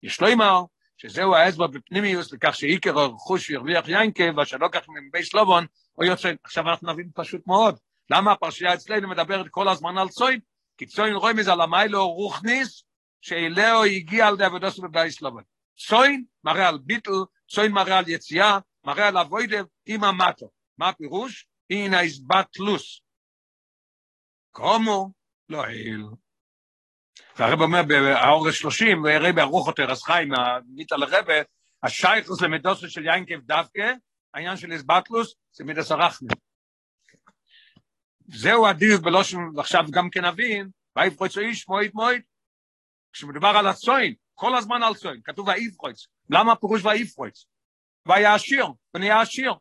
[0.02, 0.62] יש לו אמר,
[0.96, 5.66] שזהו ההסבר בפנימיוס לכך שעיקר הרכוש ירוויח ינקב, ואשר לא כך מבית שלובון,
[5.98, 7.78] או יוצא, עכשיו אנחנו נבין פשוט מאוד,
[8.10, 10.40] למה הפרשייה אצלנו מדברת כל הזמן על צוין?
[10.78, 12.82] כי צוין רואים מזה על המיילו רוכניס,
[13.20, 15.42] שאלהו הגיע על די עבודות בבייס לבן.
[15.76, 17.10] צוין מראה על ביטל,
[17.48, 20.50] צוין מראה על יציאה, מראה על אבוידב עם המטו.
[20.78, 21.46] מה הפירוש?
[21.70, 23.00] הנה איזבטלוס.
[24.50, 25.12] קומו
[25.48, 26.04] לא העיל.
[27.36, 31.34] והרב אומר באור שלושים, והרי ברוך יותר אז חיים, המיטה לרבה,
[31.82, 33.92] השייכוס למדוסו של יינקב דווקא,
[34.34, 36.30] העניין של איזבטלוס, זה מידס הרחמים.
[38.28, 42.20] זהו הדיר בלושן, ועכשיו גם כן נבין, ויפרוץ איש מועד מועד,
[43.12, 46.82] כשמדובר על הצוין, כל הזמן על צוין, כתוב ויפרוץ, למה הפירוש?
[48.06, 49.52] והיה עשיר, ונהיה עשיר.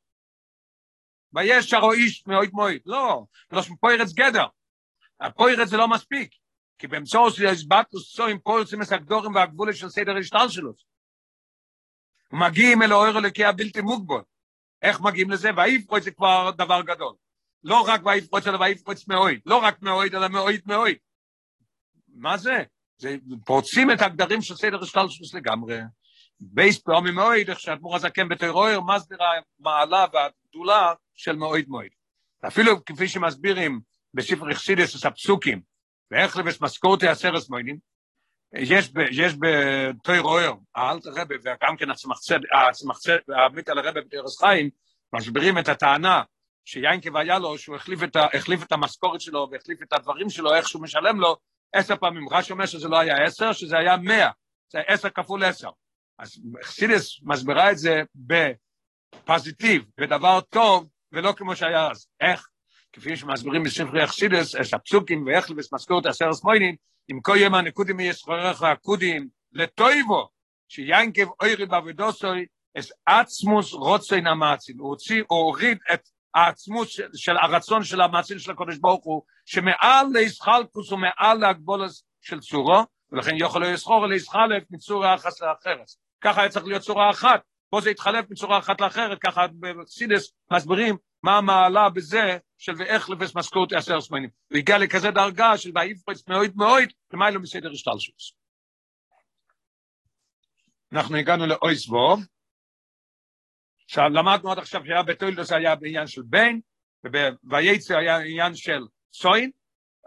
[1.38, 4.46] וישרו איש מועד מועד, לא, לא פוירץ גדר,
[5.22, 6.32] הפוירץ זה לא מספיק,
[6.78, 10.74] כי באמצעות של הסבטוס צוין פוירצים הסגדורים והגבולה של סדר השטל שלו.
[12.32, 14.22] מגיעים אל האור אלוקי הבלתי מוגבול.
[14.82, 15.50] איך מגיעים לזה?
[15.58, 17.14] ויפרוץ זה כבר דבר גדול.
[17.64, 19.40] לא רק ויפרוץ, אלא ויפרוץ מאוד.
[19.46, 20.98] לא רק מאוד, אלא מאוד מאוד.
[22.08, 22.64] מה זה?
[22.98, 25.80] זה פורצים את הגדרים של סדר השתלשלות לגמרי.
[26.40, 29.18] ב' פעמים מאוד, איך שאדמו"ר הזקן בתורה אור, מסביר
[29.60, 31.92] המעלה והגדולה של מאוד מאוד.
[32.48, 33.80] אפילו כפי שמסבירים
[34.14, 35.62] בספר החסידות את הפסוקים,
[36.12, 37.78] והחליף את משכורתי עשרת מונים,
[38.54, 42.40] יש, יש בתירואר, האלת הרבה, וגם כן הצמחצד,
[43.70, 44.70] על הרבה בתירס חיים,
[45.14, 46.24] מסבירים את הטענה
[46.66, 50.68] שיינקב היה לו, שהוא החליף את, החליף את המשכורת שלו והחליף את הדברים שלו, איך
[50.70, 51.38] שהוא משלם לו,
[51.74, 52.30] עשר פעמים.
[52.30, 54.30] רש"י אומר שזה לא היה עשר, שזה היה מאה.
[54.70, 55.70] זה עשר כפול עשר.
[56.20, 62.08] אז חסידס מסבירה את זה בפוזיטיב, בדבר טוב, ולא כמו שהיה אז.
[62.22, 62.48] איך?
[62.94, 66.76] כפי שמסבירים בספרי אכסידס, את הפסוקים ואיך לבס משכורת עשר סמוינים,
[67.08, 70.30] עם כל יום הנקודים ישחררך הקודים לטויבו,
[70.68, 72.46] שיינקב אוירי בעבודוסוי,
[72.80, 74.80] אס עצמוס רוצן המאצין.
[74.80, 74.96] הוא
[75.28, 81.38] הוריד את העצמות של, של הרצון של המעשים של הקודש ברוך הוא, שמעל להסחלקוס ומעל
[81.38, 84.06] להגבולס של צורו, ולכן יוכל לא יסחור
[84.70, 86.07] מצורה אחת לאחרת.
[86.22, 90.98] ככה היה צריך להיות צורה אחת, פה זה התחלף מצורה אחת לאחרת, ככה בסידס מסבירים
[91.24, 94.30] מה המעלה בזה של ואיך לבס משכורת עשר סמנים.
[94.52, 98.34] הוא הגיע לכזה דרגה של ואיפרץ מאוד מאוד, למה לא מסדר השתלשוס.
[100.92, 102.20] אנחנו הגענו לאויס ווב,
[103.86, 106.60] עכשיו למדנו עד עכשיו שהיה בתוילדוס היה בעניין של בן,
[107.04, 108.80] ובייצר היה עניין של
[109.14, 109.52] סוין,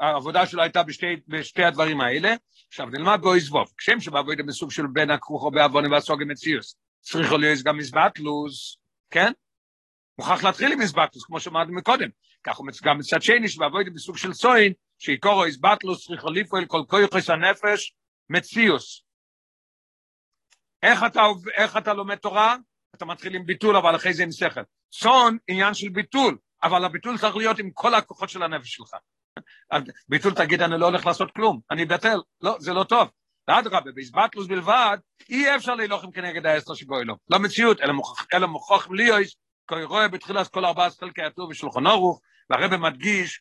[0.01, 2.35] העבודה שלו הייתה בשתי, בשתי הדברים האלה.
[2.69, 7.63] עכשיו נלמד בו איזבוב, כשם שבעבודה בסוג של בן הכרוכו בעוון והסוגי מציוס, צריכו להיות
[7.65, 8.79] גם מזבטלוס,
[9.11, 9.33] כן?
[10.19, 12.09] מוכרח להתחיל עם מזבטלוס, כמו שאמרנו מקודם.
[12.45, 17.31] כך הוא גם מצד שני שבעבודה בסוג של סוין, שעיקורו איזבטלוס צריכו לפעול כל כויכוס
[17.31, 17.95] הנפש
[18.31, 19.03] מציוס.
[20.83, 21.23] איך אתה,
[21.57, 22.57] איך אתה לומד תורה?
[22.95, 24.61] אתה מתחיל עם ביטול, אבל אחרי זה עם שכל.
[24.91, 28.95] צאן, עניין של ביטול, אבל הביטול צריך להיות עם כל הכוחות של הנפש שלך.
[30.09, 33.09] ביטול תגיד, אני לא הולך לעשות כלום, אני בטל, לא, זה לא טוב.
[33.47, 34.99] אדרבה, באיזבטלוס בלבד,
[35.31, 37.15] אי אפשר להילוחם כנגד האסתר שבו אלו.
[37.31, 39.35] לא מציאות, אלא, מוכח, אלא מוכח ליאויס,
[39.69, 43.41] כי רואה בתחילת כל ארבעה חלקי הטוב ושולחן אורוך, והרבא מדגיש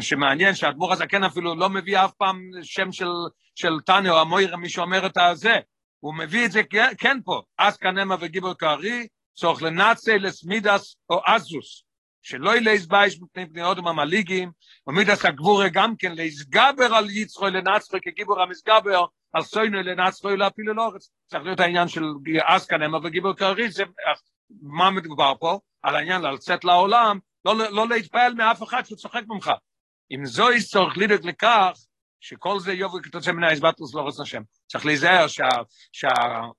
[0.00, 3.10] שמעניין שהאדמו"ר הזקן אפילו לא מביא אף פעם שם של,
[3.54, 5.56] של טניה או המוירה, מי שאומר את הזה.
[6.00, 6.62] הוא מביא את זה
[6.98, 11.84] כן פה, אז כנמה וגיבור כארי, צורך לנאצי לסמידס או אזוס,
[12.22, 14.50] שלא ילייס בייש מפני פני אודם המליגים,
[14.86, 21.10] ומידס הגבורה גם כן להסגבר על יצחו לנצחו כגיבור המסגבר, על סוינו לנצחו להפיל לאורץ.
[21.26, 22.04] צריך להיות העניין של
[22.46, 23.84] אז כנמה וגיבור כארי, זה
[24.62, 25.58] מה מדובר פה?
[25.82, 29.50] על העניין לצאת לעולם, לא, לא להתפעל מאף אחד שהוא צוחק ממך.
[30.10, 31.70] אם זו צורך לדאוג לכך,
[32.20, 34.42] שכל זה יובו כתוצאה מן האיזבטוס לא רוצה השם.
[34.66, 35.26] צריך להיזהר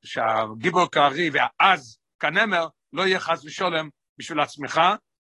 [0.03, 4.81] שהגיבור קרעי והעז כנמר לא יהיה חס ושולם בשביל עצמך,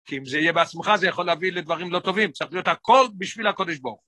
[0.09, 3.47] כי אם זה יהיה בעצמך זה יכול להביא לדברים לא טובים, צריך להיות הכל בשביל
[3.47, 4.01] הקודש ברוך.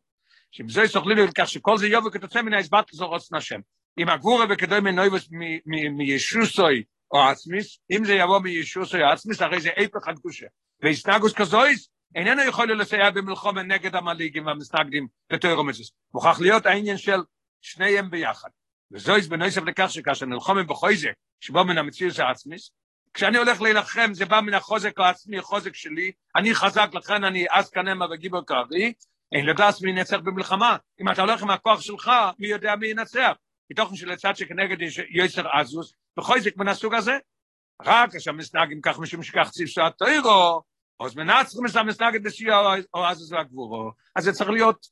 [0.50, 2.52] שאם זה יסוכלי לי לכך שכל זה יובו כתוצאה מן
[2.98, 3.60] לא רוצה השם.
[3.98, 5.28] אם הגבורה וכדוי מנויבוס
[5.96, 10.46] מישוסוי או עצמיס, אם זה יבוא מישוסוי או עצמיס, הרי זה איפך הקדושה.
[10.82, 15.90] והסתגוס כזויס, איננו יכול לסייע במלחומה נגד המליגים והמסתגדים בתוירומציס.
[16.14, 17.20] מוכרח להיות העניין של
[17.60, 18.48] שניהם ביחד.
[18.92, 22.70] וזויס בנויסף לכך שכאשר נלחומים בחויזק, שבו מן המציאות העצמיס,
[23.14, 27.70] כשאני הולך להילחם זה בא מן החוזק העצמי, החוזק שלי, אני חזק לכן אני אז
[27.70, 28.92] כנמה וגיבר קרבי,
[29.32, 30.76] אין לדעת מי ינצח במלחמה.
[31.00, 33.32] אם אתה הולך עם הכוח שלך, מי יודע מי ינצח.
[33.70, 37.18] מתוכן שלצד שכנגד יש יסר עזוס, וחויזק מן הסוג הזה.
[37.82, 40.62] רק כאשר מסנגים כך משום שכך ציפסו תוירו,
[41.00, 41.66] אז מנצחים
[42.16, 43.90] את בסיוע או עזוס והגבורו.
[44.16, 44.86] אז זה צריך להיות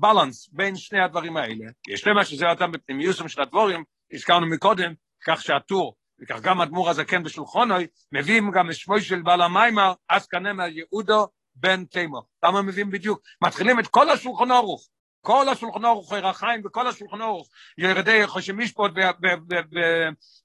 [0.00, 1.64] בלנס בין שני הדברים האלה.
[1.88, 4.92] יש למה שזה אותם בפנימיוסם של הדבורים, הזכרנו מקודם,
[5.26, 10.66] כך שהטור, וכך גם אדמו"ר הזקן בשולחונוי, מביאים גם שמו של בעל המיימר, אז כנמר
[10.66, 12.22] יהודו בן תימו.
[12.44, 13.20] למה מביאים בדיוק?
[13.44, 14.88] מתחילים את כל השולחון אורוך,
[15.20, 17.48] כל השולחון אורוך, חיים וכל השולחון אורוך,
[17.78, 18.92] ירדי חושי משפוט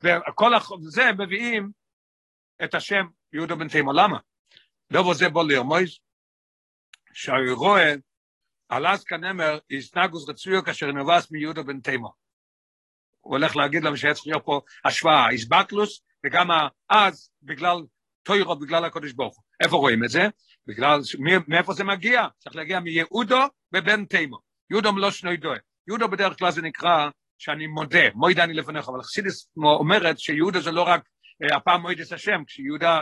[0.03, 1.69] וכל זה מביאים
[2.63, 3.93] את השם יהודה בן תימו.
[3.93, 4.17] למה?
[4.91, 5.99] דובו זה בוא לרמוז,
[7.13, 7.93] שהיא רואה
[8.69, 12.13] על אז כנמר איסנגוס רצויו כאשר נובס מיהודה בן תימו.
[13.21, 16.47] הוא הולך להגיד שהיה צריך להיות פה השוואה, איסבטלוס, וגם
[16.89, 17.77] אז, בגלל
[18.23, 19.43] טוירו, בגלל הקודש ברוך הוא.
[19.63, 20.27] איפה רואים את זה?
[20.67, 20.99] בגלל,
[21.47, 22.25] מאיפה זה מגיע?
[22.37, 23.39] צריך להגיע מיהודו
[23.73, 24.37] ובן תימו.
[24.71, 25.57] יהודו מלא שני דוי.
[25.87, 30.71] יהודו בדרך כלל זה נקרא שאני מודה, מוידה אני לפניך, אבל חסידס אומרת שיהודו זה
[30.71, 31.01] לא רק
[31.43, 32.43] אה, הפעם מוידס השם,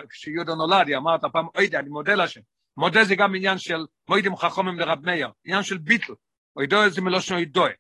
[0.09, 2.41] כשיהודה נולד, היא אמרת הפעם אוידה, אני מודה להשם.
[2.77, 6.13] מודה זה גם עניין של מוידים חכומים לרב מאיר, עניין של ביטל.
[6.55, 7.71] אוידו זה מלושן אוידוי.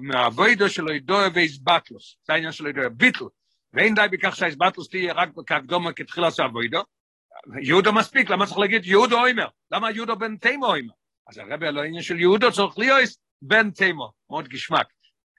[0.00, 3.24] מהאבוידו של אוידוי ואיזבטלוס, זה העניין של אוידוי, ביטל.
[3.72, 6.82] ואין די בכך שהאיזבטלוס תהיה רק כקדומה כתחילה של אבוידו.
[7.62, 9.46] יהודו מספיק, למה צריך להגיד יהודו אוימר?
[9.70, 10.92] למה יהודו בן תימו אוימר?
[11.28, 13.08] אז הרבי על העניין של יהודו צריך להיות
[13.42, 14.86] בן תימו, מאוד גשמק.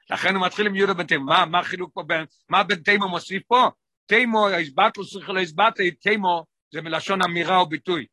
[0.10, 1.26] לכן הוא מתחיל עם יהודו בן תימו.
[1.26, 3.70] מה, מה החילוק פה, בין, מה בן תימו מוסיף פה?
[4.06, 8.06] תימו, האיזבטלוס צריך להיזבטי, תימו זה מלשון אמירה או ביטוי.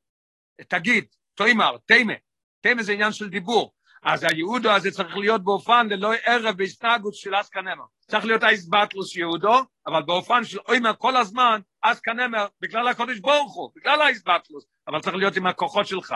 [0.68, 2.12] תגיד, תוימר, תימה,
[2.60, 3.72] תימה זה עניין של דיבור.
[4.02, 7.84] אז היהודו הזה צריך להיות באופן ללא ערב בהסתגות של אסקנמר.
[8.00, 13.70] צריך להיות האיסבטלוס יהודו, אבל באופן של אוימר כל הזמן, אסקנמר, בגלל הקודש ברוך הוא,
[13.76, 16.14] בגלל האיסבטלוס, אבל צריך להיות עם הכוחות שלך.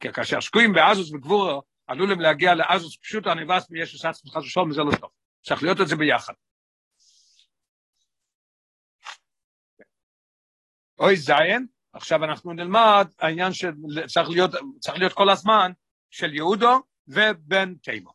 [0.00, 3.68] כי כאשר שקועים באזוס וגבורו, עלולים להגיע לאזוס פשוט הנבס
[4.04, 5.10] עצמך חס ושלום, זה לא טוב.
[5.42, 6.32] צריך להיות את זה ביחד.
[10.98, 14.50] אוי זיין, עכשיו אנחנו נלמד העניין שצריך להיות,
[14.96, 15.72] להיות כל הזמן
[16.10, 18.10] של יהודו ובן תימו.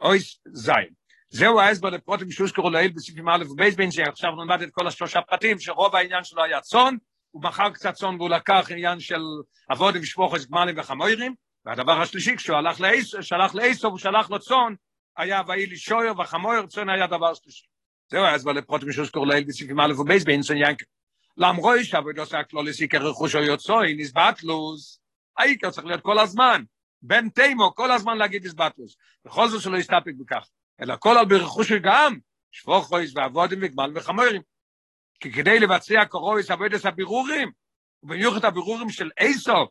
[0.00, 1.00] אוי זין.
[1.28, 5.58] זהו ההסבר לפרוטים שהוזכרו לעיל בסעיפים א' ובייס בין שעכשיו נלמד את כל השלושה פרטים
[5.58, 6.94] שרוב העניין שלו היה צאן,
[7.30, 9.20] הוא מכר קצת צאן והוא לקח עניין של
[9.68, 11.34] עבודים שבוכס גמלים וחמוירים,
[11.64, 14.74] והדבר השלישי כשהוא הלך לאיסו, שלח לאיסו הוא שלח לו צאן,
[15.16, 17.66] היה ואי לי שויר וחמויר, צאן היה דבר שלישי.
[18.10, 20.84] זהו ההסבר לפרוטים שהוזכרו לעיל בסעיפים א' ובייס בין שעינקה.
[21.36, 25.00] למרוי שעבודו שהכלוליס עיקר רכוש או יוצאי, נסבטלוס,
[25.38, 26.62] העיקר צריך להיות כל הזמן,
[27.02, 30.48] בן תימו, כל הזמן להגיד נסבטלוס, בכל זאת שלא יסתפק בכך,
[30.80, 32.18] אלא כל על ברכוש גם,
[32.52, 34.42] שפוכויס ועבודים וגמל וחמורים,
[35.20, 37.50] כי כדי לבצע קורויס עבודת הבירורים,
[38.02, 39.70] ובמיוחד הבירורים של איסוף,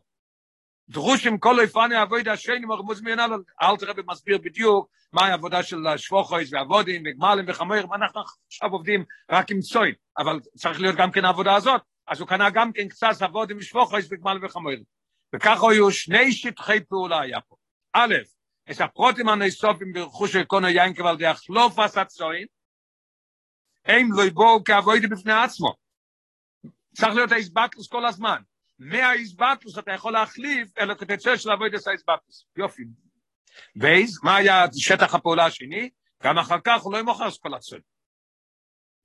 [0.88, 3.30] דרושים כל איפני אבוי דשני מרמוז מיינל
[3.62, 7.92] אל תראה במסביר בדיוק מה העבודה של שבוכויס ועבודים וגמלים וחמורים.
[7.92, 11.80] אנחנו עכשיו עובדים רק עם צוין אבל צריך להיות גם כן העבודה הזאת.
[12.06, 14.82] אז הוא קנה גם כן קצת עבודים ושבוכויס וגמלים וחמורים
[15.34, 17.56] וככה היו שני שטחי פעולה היה פה
[17.92, 18.14] א',
[18.70, 22.06] את הפרוטים הנאסופים ברכוש של קונו יין כבל דרך לא פסת
[23.84, 25.74] הם לא יבואו כעבודים בפני עצמו
[26.94, 28.42] צריך להיות האיסבקלוס כל הזמן
[28.80, 32.46] מהאיזבטוס אתה יכול להחליף אלא כתצא של אבוידס האיזבטוס.
[32.56, 32.82] יופי.
[33.76, 35.90] וייז, מה היה שטח הפעולה השני?
[36.22, 37.76] גם אחר כך הוא לא ימוכר כל הצד.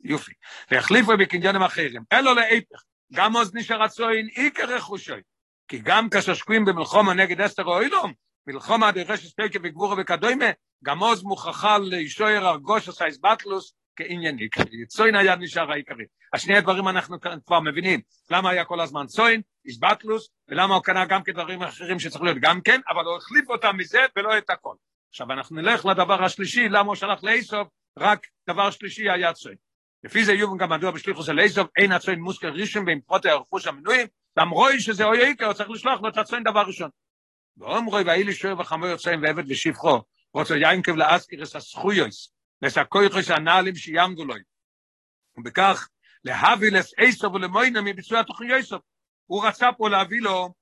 [0.03, 0.31] יופי.
[0.71, 2.03] והחליפו בקניונים אחרים.
[2.13, 2.83] אלו להפך.
[3.13, 5.21] גם עוז נשאר הצוין עיקר רכושוי.
[5.67, 8.13] כי גם כאשר שקועים במלחומה נגד אסתר או אילום,
[8.47, 10.45] מלחומה דרשת פקה וגבורה וכדומה,
[10.83, 14.85] גם עוז מוכרחה לישויר הרגוש עשה איזבטלוס, כעניין עיקרי.
[14.87, 16.05] צוין היה נשאר העיקרי.
[16.33, 18.01] השני הדברים אנחנו כבר מבינים.
[18.29, 22.61] למה היה כל הזמן צוין, איזבטלוס, ולמה הוא קנה גם כדברים אחרים שצריך להיות גם
[22.61, 24.75] כן, אבל הוא החליף אותם מזה ולא את הכל.
[25.09, 27.67] עכשיו אנחנו נלך לדבר השלישי, למה הוא שלח לאיסוף,
[27.99, 29.55] רק דבר שלישי היה צוין.
[30.03, 33.67] לפי זה יובן גם מדוע בשליחוס של איסוף, אין הצוין מוזכר ראשון בין פרוטי הרכוש
[33.67, 36.89] המנויים, למרוי שזה אוי עיקר, צריך לשלוח לו את הצוין דבר ראשון.
[37.57, 40.01] ואומרוי והאי לי שוער וחמור יוצאים ועבד ושפחו,
[40.33, 44.35] רוצה יינקב לאסקיר את הזכויוס, וסקויכוס הנעלים שיעמדו לו.
[45.37, 45.87] ובכך
[46.23, 48.81] להביא לאיסוף ולמוינה מביצוע תוכני איסוף.
[49.25, 50.53] הוא רצה פה להביא לו,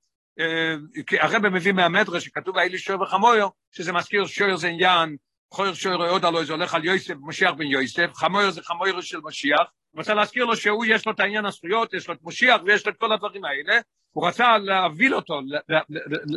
[1.06, 5.16] כי הרב מביא מהמדרש שכתוב האלי שוער וחמויר, שזה מזכיר שוער זה עניין,
[5.50, 9.18] חויר שוער עוד עלו, זה הולך על יוסף, משיח בן יוסף, חמויר זה חמויר של
[9.24, 12.60] משיח, הוא רוצה להזכיר לו שהוא יש לו את העניין הזכויות, יש לו את משיח
[12.64, 13.80] ויש לו את כל הדברים האלה,
[14.10, 15.40] הוא רצה להביא אותו,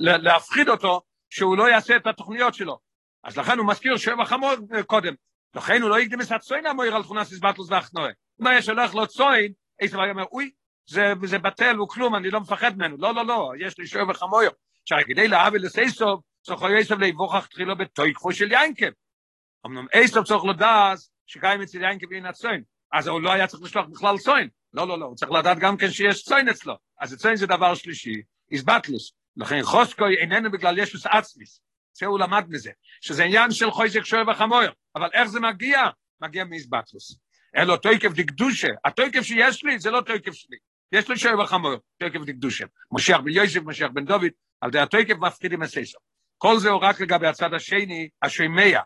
[0.02, 2.80] להפחיד אותו, שהוא לא יעשה את התוכניות שלו.
[3.24, 4.52] אז לכן הוא מזכיר שוער וחמור
[4.86, 5.14] קודם.
[5.56, 8.12] לכן הוא לא יקדם את הצוין המויר על תכונס איזבטלוס ואחנועה.
[8.42, 10.52] אם היה שולח לו צוין, היה אומר, אוי,
[10.90, 12.98] זה, זה בטל, הוא כלום, אני לא מפחד ממנו.
[13.00, 14.52] לא, לא, לא, יש לי שוער וחמויר.
[14.82, 18.90] עכשיו, כדי להביא לסייסוב, צריך איסוב להיווכח תחילו בתויקחו של יינקב.
[19.66, 22.64] אמנם איסוב צריך לדעת שקיים אצל יינקב אין הצוין.
[22.94, 24.50] אז הוא לא היה צריך לשלוח בכלל צוין.
[24.74, 26.76] לא, לא, לא, הוא צריך לדעת גם כן שיש צוין אצלו.
[27.02, 29.14] אז צוין זה דבר שלישי, איזבטלוס.
[29.38, 31.62] לכן חוסקוי איננו בגלל ישוס עצמיס.
[31.94, 34.72] זה הוא למד מזה, שזה עניין של חויזק שוער וחמויר.
[34.96, 35.82] אבל איך זה מגיע?
[36.22, 37.20] מגיע מאיזבטלוס.
[37.56, 38.68] אלו תויקף דקדושה.
[38.86, 40.58] התויקף שיש לי זה לא תויקף שלי.
[40.92, 42.66] יש לו שואב החמור, תקף דקדושה.
[42.92, 44.32] משיח בן יוסף, משיח בן דוד,
[44.62, 45.98] על די התקף מפחידים הססו.
[46.38, 48.82] כל זה הוא רק לגבי הצד השני, השמיה.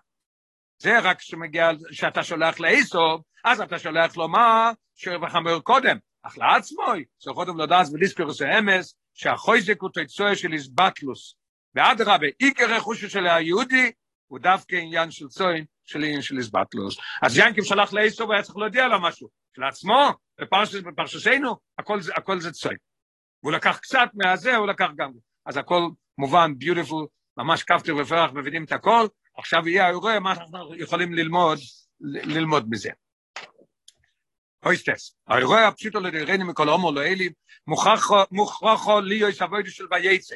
[0.81, 4.71] זה רק שמגיע, שאתה שולח לאיסוב, אז אתה שולח לו מה?
[4.95, 5.97] שואב החמור קודם.
[6.23, 11.35] אך לעצמוי, זה קודם לדעת בדיסקורוס האמס, שהחויזק הוא תצועה של איזבטלוס.
[11.75, 13.91] ואדרבה, עיקר רכושו של היהודי,
[14.27, 16.97] הוא דווקא עניין של צוין, של עניין של איזבטלוס.
[17.21, 19.29] אז ינקים שלח לאיסוב, היה צריך להודיע לו משהו.
[19.55, 20.09] של עצמו,
[20.85, 22.77] בפרשתנו, הכל, זה, הכל זה צוין.
[23.43, 25.11] והוא לקח קצת מהזה, הוא לקח גם.
[25.45, 25.81] אז הכל
[26.17, 27.07] מובן, ביוטיפול,
[27.37, 29.07] ממש כפתר ופרח, מבינים את הכל,
[29.37, 31.59] עכשיו יהיה האירוע, מה אנחנו יכולים ללמוד,
[32.01, 32.89] ללמוד מזה.
[34.65, 37.29] אויסטס, האירוע הפשוטו לדיירנו מכל הומו לאלי,
[38.31, 40.35] מוכרחו לי יש אבוידו של וייצא.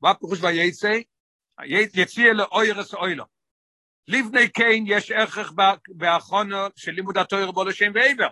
[0.00, 0.98] מה פירוש וייצא?
[1.94, 3.24] יציע לאוירס אוילו.
[4.08, 5.52] לפני כן יש ערך
[5.88, 8.28] באחרונו של לימוד התויר בו לשם ועבר.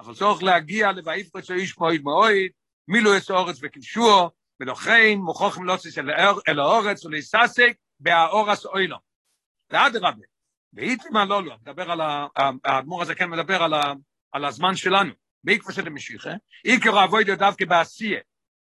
[0.00, 2.50] אבל צורך להגיע לבעיף פרצו איש מועד מועד,
[2.88, 5.98] מילו את האורץ וקידשו, ולכן מוכרחים להוסיס
[6.48, 8.96] אל האורץ ולהססק באורס אוילו.
[9.72, 10.24] ועד רבה,
[10.72, 12.00] ואיתי מה לא לא, מדבר על,
[12.64, 13.74] האדמו"ר הזה כן מדבר על,
[14.32, 15.12] על הזמן שלנו,
[15.44, 16.30] בעקבות של המשיחה,
[16.64, 18.20] עיקר האבוידו דווקא בעשייה,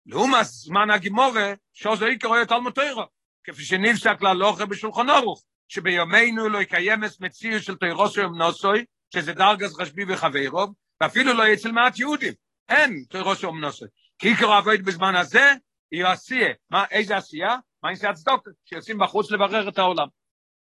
[0.07, 3.05] לעומת זמן הגימורה, שעוזו עיקר רואה תלמוד תוירו,
[3.45, 8.85] כפי שנפסק להלוכה בשולחן ארוך, שביומנו לא יקיימס מציאו של תוירוסו ומנוסוי,
[9.15, 12.33] שזה דרגס חשבי וחברוב, ואפילו לא אצל מעט יהודים,
[12.69, 13.89] אין תוירוסו ומנוסוי.
[14.19, 15.53] כי עיקר האבוידו בזמן הזה,
[15.91, 16.55] היא עשייה.
[16.71, 17.57] מה, איזה עשייה?
[17.83, 18.49] מה עשייה הצדוק?
[18.65, 20.07] שיוצאים בחוץ לברר את העולם.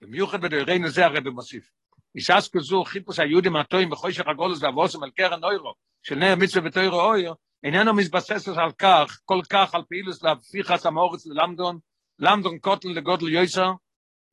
[0.06, 1.70] במיוחד בדוירנו זה הרב מוסיף.
[2.16, 7.02] איסס כזו חיפוש היהודים הטועים בחוישך הגולוס והבוסם על קרן אוירו, של נר מצווה ותוירו
[7.02, 7.34] אויר,
[7.64, 11.80] איננו מתבסס על כך, כל כך על פעילוס להפיכס המאורץ ללמדון,
[12.20, 13.72] למדון קוטל לגודל יויסר,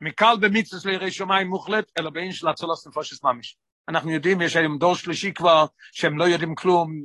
[0.01, 3.57] מקל במצווה לירי שמיים מוחלט, אלא באין של הצולס נפושס ממש.
[3.89, 7.03] אנחנו יודעים, יש היום דור שלישי כבר, שהם לא יודעים כלום,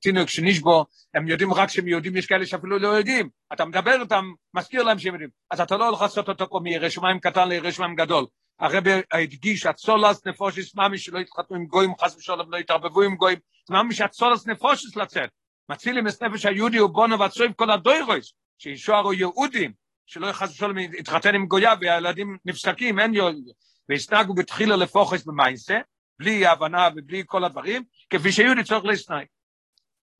[0.00, 3.28] תינוק שנשבו, הם יודעים רק שהם יהודים, יש כאלה שאפילו לא יודעים.
[3.52, 4.24] אתה מדבר איתם,
[4.54, 5.30] מזכיר להם שהם יודעים.
[5.50, 8.26] אז אתה לא הולך לעשות אותו פה מירא שמיים קטן לירא שמיים גדול.
[8.60, 13.38] הרב הדגיש, הצולס נפושס ממש שלא יתחתנו עם גויים, חס ושלום, לא יתערבבו עם גויים,
[13.70, 15.30] ממש הצולס נפושס לצאת.
[15.68, 19.72] מצילים את נפש היהודי ובונו ועצוים כל הדוירויס, שישוערו יהודים,
[20.06, 23.44] שלא חס ושלום יתחתן עם גויה והילדים נפסקים, אין יהודים.
[23.88, 25.78] והסתגו בתחילה לפוחס במיינסה,
[26.18, 29.24] בלי הבנה ובלי כל הדברים, כפי שיהודי צריך להסנאי.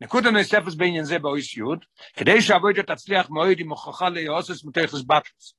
[0.01, 1.85] נקודה נוספת בעניין זה באויס יוד,
[2.17, 5.55] כדי שהעבודה תצליח מאוד עם הוכחה ליאוסס מתייחס בטלס.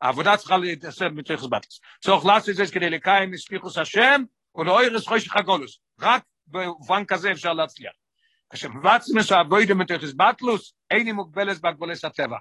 [0.00, 1.80] העבודה צריכה להתעסק מתייחס בטלס.
[2.02, 4.22] צורך לעשות את זה כדי לקיים מספיחוס השם,
[4.54, 5.78] ולא ירס חושך הגולוס.
[6.00, 7.92] רק במובן כזה אפשר להצליח.
[8.50, 8.68] כאשר
[9.26, 12.36] את העבודה מתייחס בטלוס, אין היא מוגבלת בהגבולס הטבע.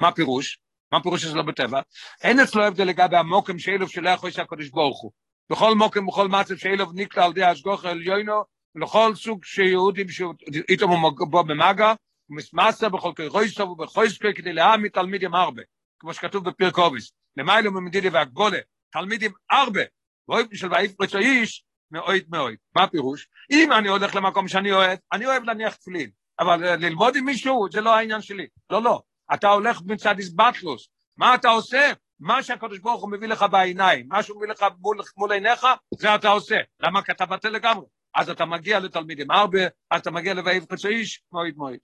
[0.00, 0.58] מה פירוש?
[0.92, 1.80] מה פירוש שזה לא בטבע?
[2.22, 5.12] אין אצלו הבדל לגבי המוקם שאלו שלא יכול שהקדוש ברוך הוא.
[5.50, 8.42] בכל מוקם, בכל מצב שאילוב נקלע על ידי השגוח עליונו,
[8.74, 10.88] ולכל סוג שיהודים שאיתו
[11.18, 11.92] בו במגע,
[12.26, 15.62] הוא מסמסה בכל כרויסו ובחויסקו כדי להעמיד תלמידים הרבה,
[15.98, 18.58] כמו שכתוב בפרקוביס, למיילו ממדידי והגבולה,
[18.92, 19.82] תלמידים הרבה,
[20.28, 22.56] ואוהב של ואיף פרצו איש, מאוהד מאוהד.
[22.76, 23.28] מה הפירוש?
[23.52, 27.80] אם אני הולך למקום שאני אוהב, אני אוהב להניח תפילין, אבל ללמוד עם מישהו זה
[27.80, 28.46] לא העניין שלי.
[28.70, 29.02] לא, לא.
[29.34, 30.88] אתה הולך מצד איסבטלוס.
[31.16, 31.92] מה אתה עושה?
[32.20, 35.66] מה שהקדוש ברוך הוא מביא לך בעיניים, מה שהוא מביא לך מול, מול עיניך,
[35.98, 36.56] זה אתה עושה.
[36.80, 37.02] למה?
[37.02, 37.86] כי אתה בטל לגמרי.
[38.14, 39.60] אז אתה מגיע לתלמידים הרבה,
[39.90, 41.78] אז אתה מגיע לבעיב חצי איש, מועד מועד.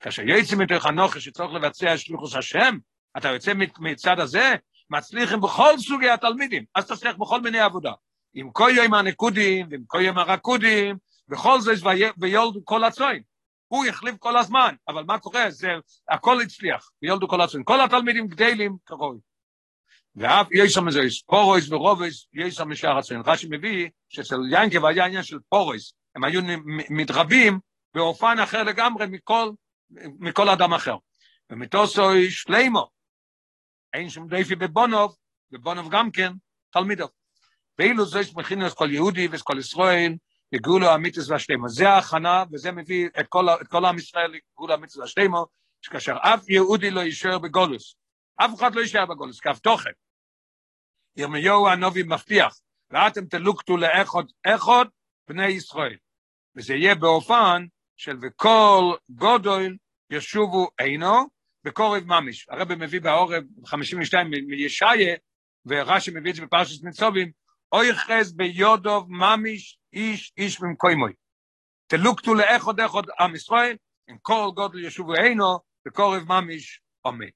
[0.00, 2.76] כאשר יצא מתוך הנוכש שצריך לבצע שליחוס השם,
[3.16, 4.54] אתה יוצא מצד הזה,
[4.90, 7.92] מצליחים בכל סוגי התלמידים, אז תצליח בכל מיני עבודה.
[8.34, 10.96] עם כל יום הנקודים, ועם כל יום הרקודים,
[11.28, 11.72] בכל זה
[12.18, 13.22] ויולדו כל הצוין.
[13.68, 15.50] הוא יחליף כל הזמן, אבל מה קורה?
[15.50, 15.68] זה
[16.08, 17.64] הכל הצליח, ויולדו כל הצוין.
[17.64, 19.18] כל התלמידים גדלים כרוי.
[20.16, 23.22] ואף יש שם איזה פורויס ורובס, יש שם משאר הצוין.
[23.26, 26.40] רש"י מביא שאצל ינקב היה עניין של פורויס, הם היו
[26.90, 27.58] מתרבים
[27.94, 29.50] באופן אחר לגמרי מכל,
[30.18, 30.96] מכל אדם אחר.
[31.50, 32.88] ומתוסוי שלימו,
[33.92, 35.16] אין שום דייפי בבונוב,
[35.50, 36.32] בבונוב גם כן,
[36.70, 37.06] תלמידו.
[37.78, 40.14] ואילו זה שמכין את כל יהודי ואת כל ישראל,
[40.52, 41.68] לגאולו המיתוס והשלימו.
[41.68, 45.46] זה ההכנה, וזה מביא את כל, את כל עם ישראל לגאולו המיתוס והשלימו,
[45.82, 47.96] שכאשר אף יהודי לא יישאר בגולוס,
[48.36, 49.90] אף אחד לא יישאר בגולוס, כאף תוכן.
[51.16, 52.60] ירמיהו הנובי מבטיח,
[52.90, 54.84] ואתם תלוקטו לאחוד אחד
[55.28, 55.96] בני ישראל.
[56.56, 59.76] וזה יהיה באופן של וכל גודל
[60.10, 61.26] ישובו עינו
[61.64, 62.46] בקורב ממש.
[62.48, 65.16] הרב מביא בעורב 52 מישעיה,
[65.66, 67.30] ורש"י מביא את זה בפרשת ניצובים,
[67.72, 71.12] אוי חז ביודוב ממש איש איש ממקוימוי.
[71.86, 73.76] תלוקטו לאחוד אחד עם ישראל,
[74.08, 77.30] עם כל גודל ישובו עינו בקורב ממש עומד.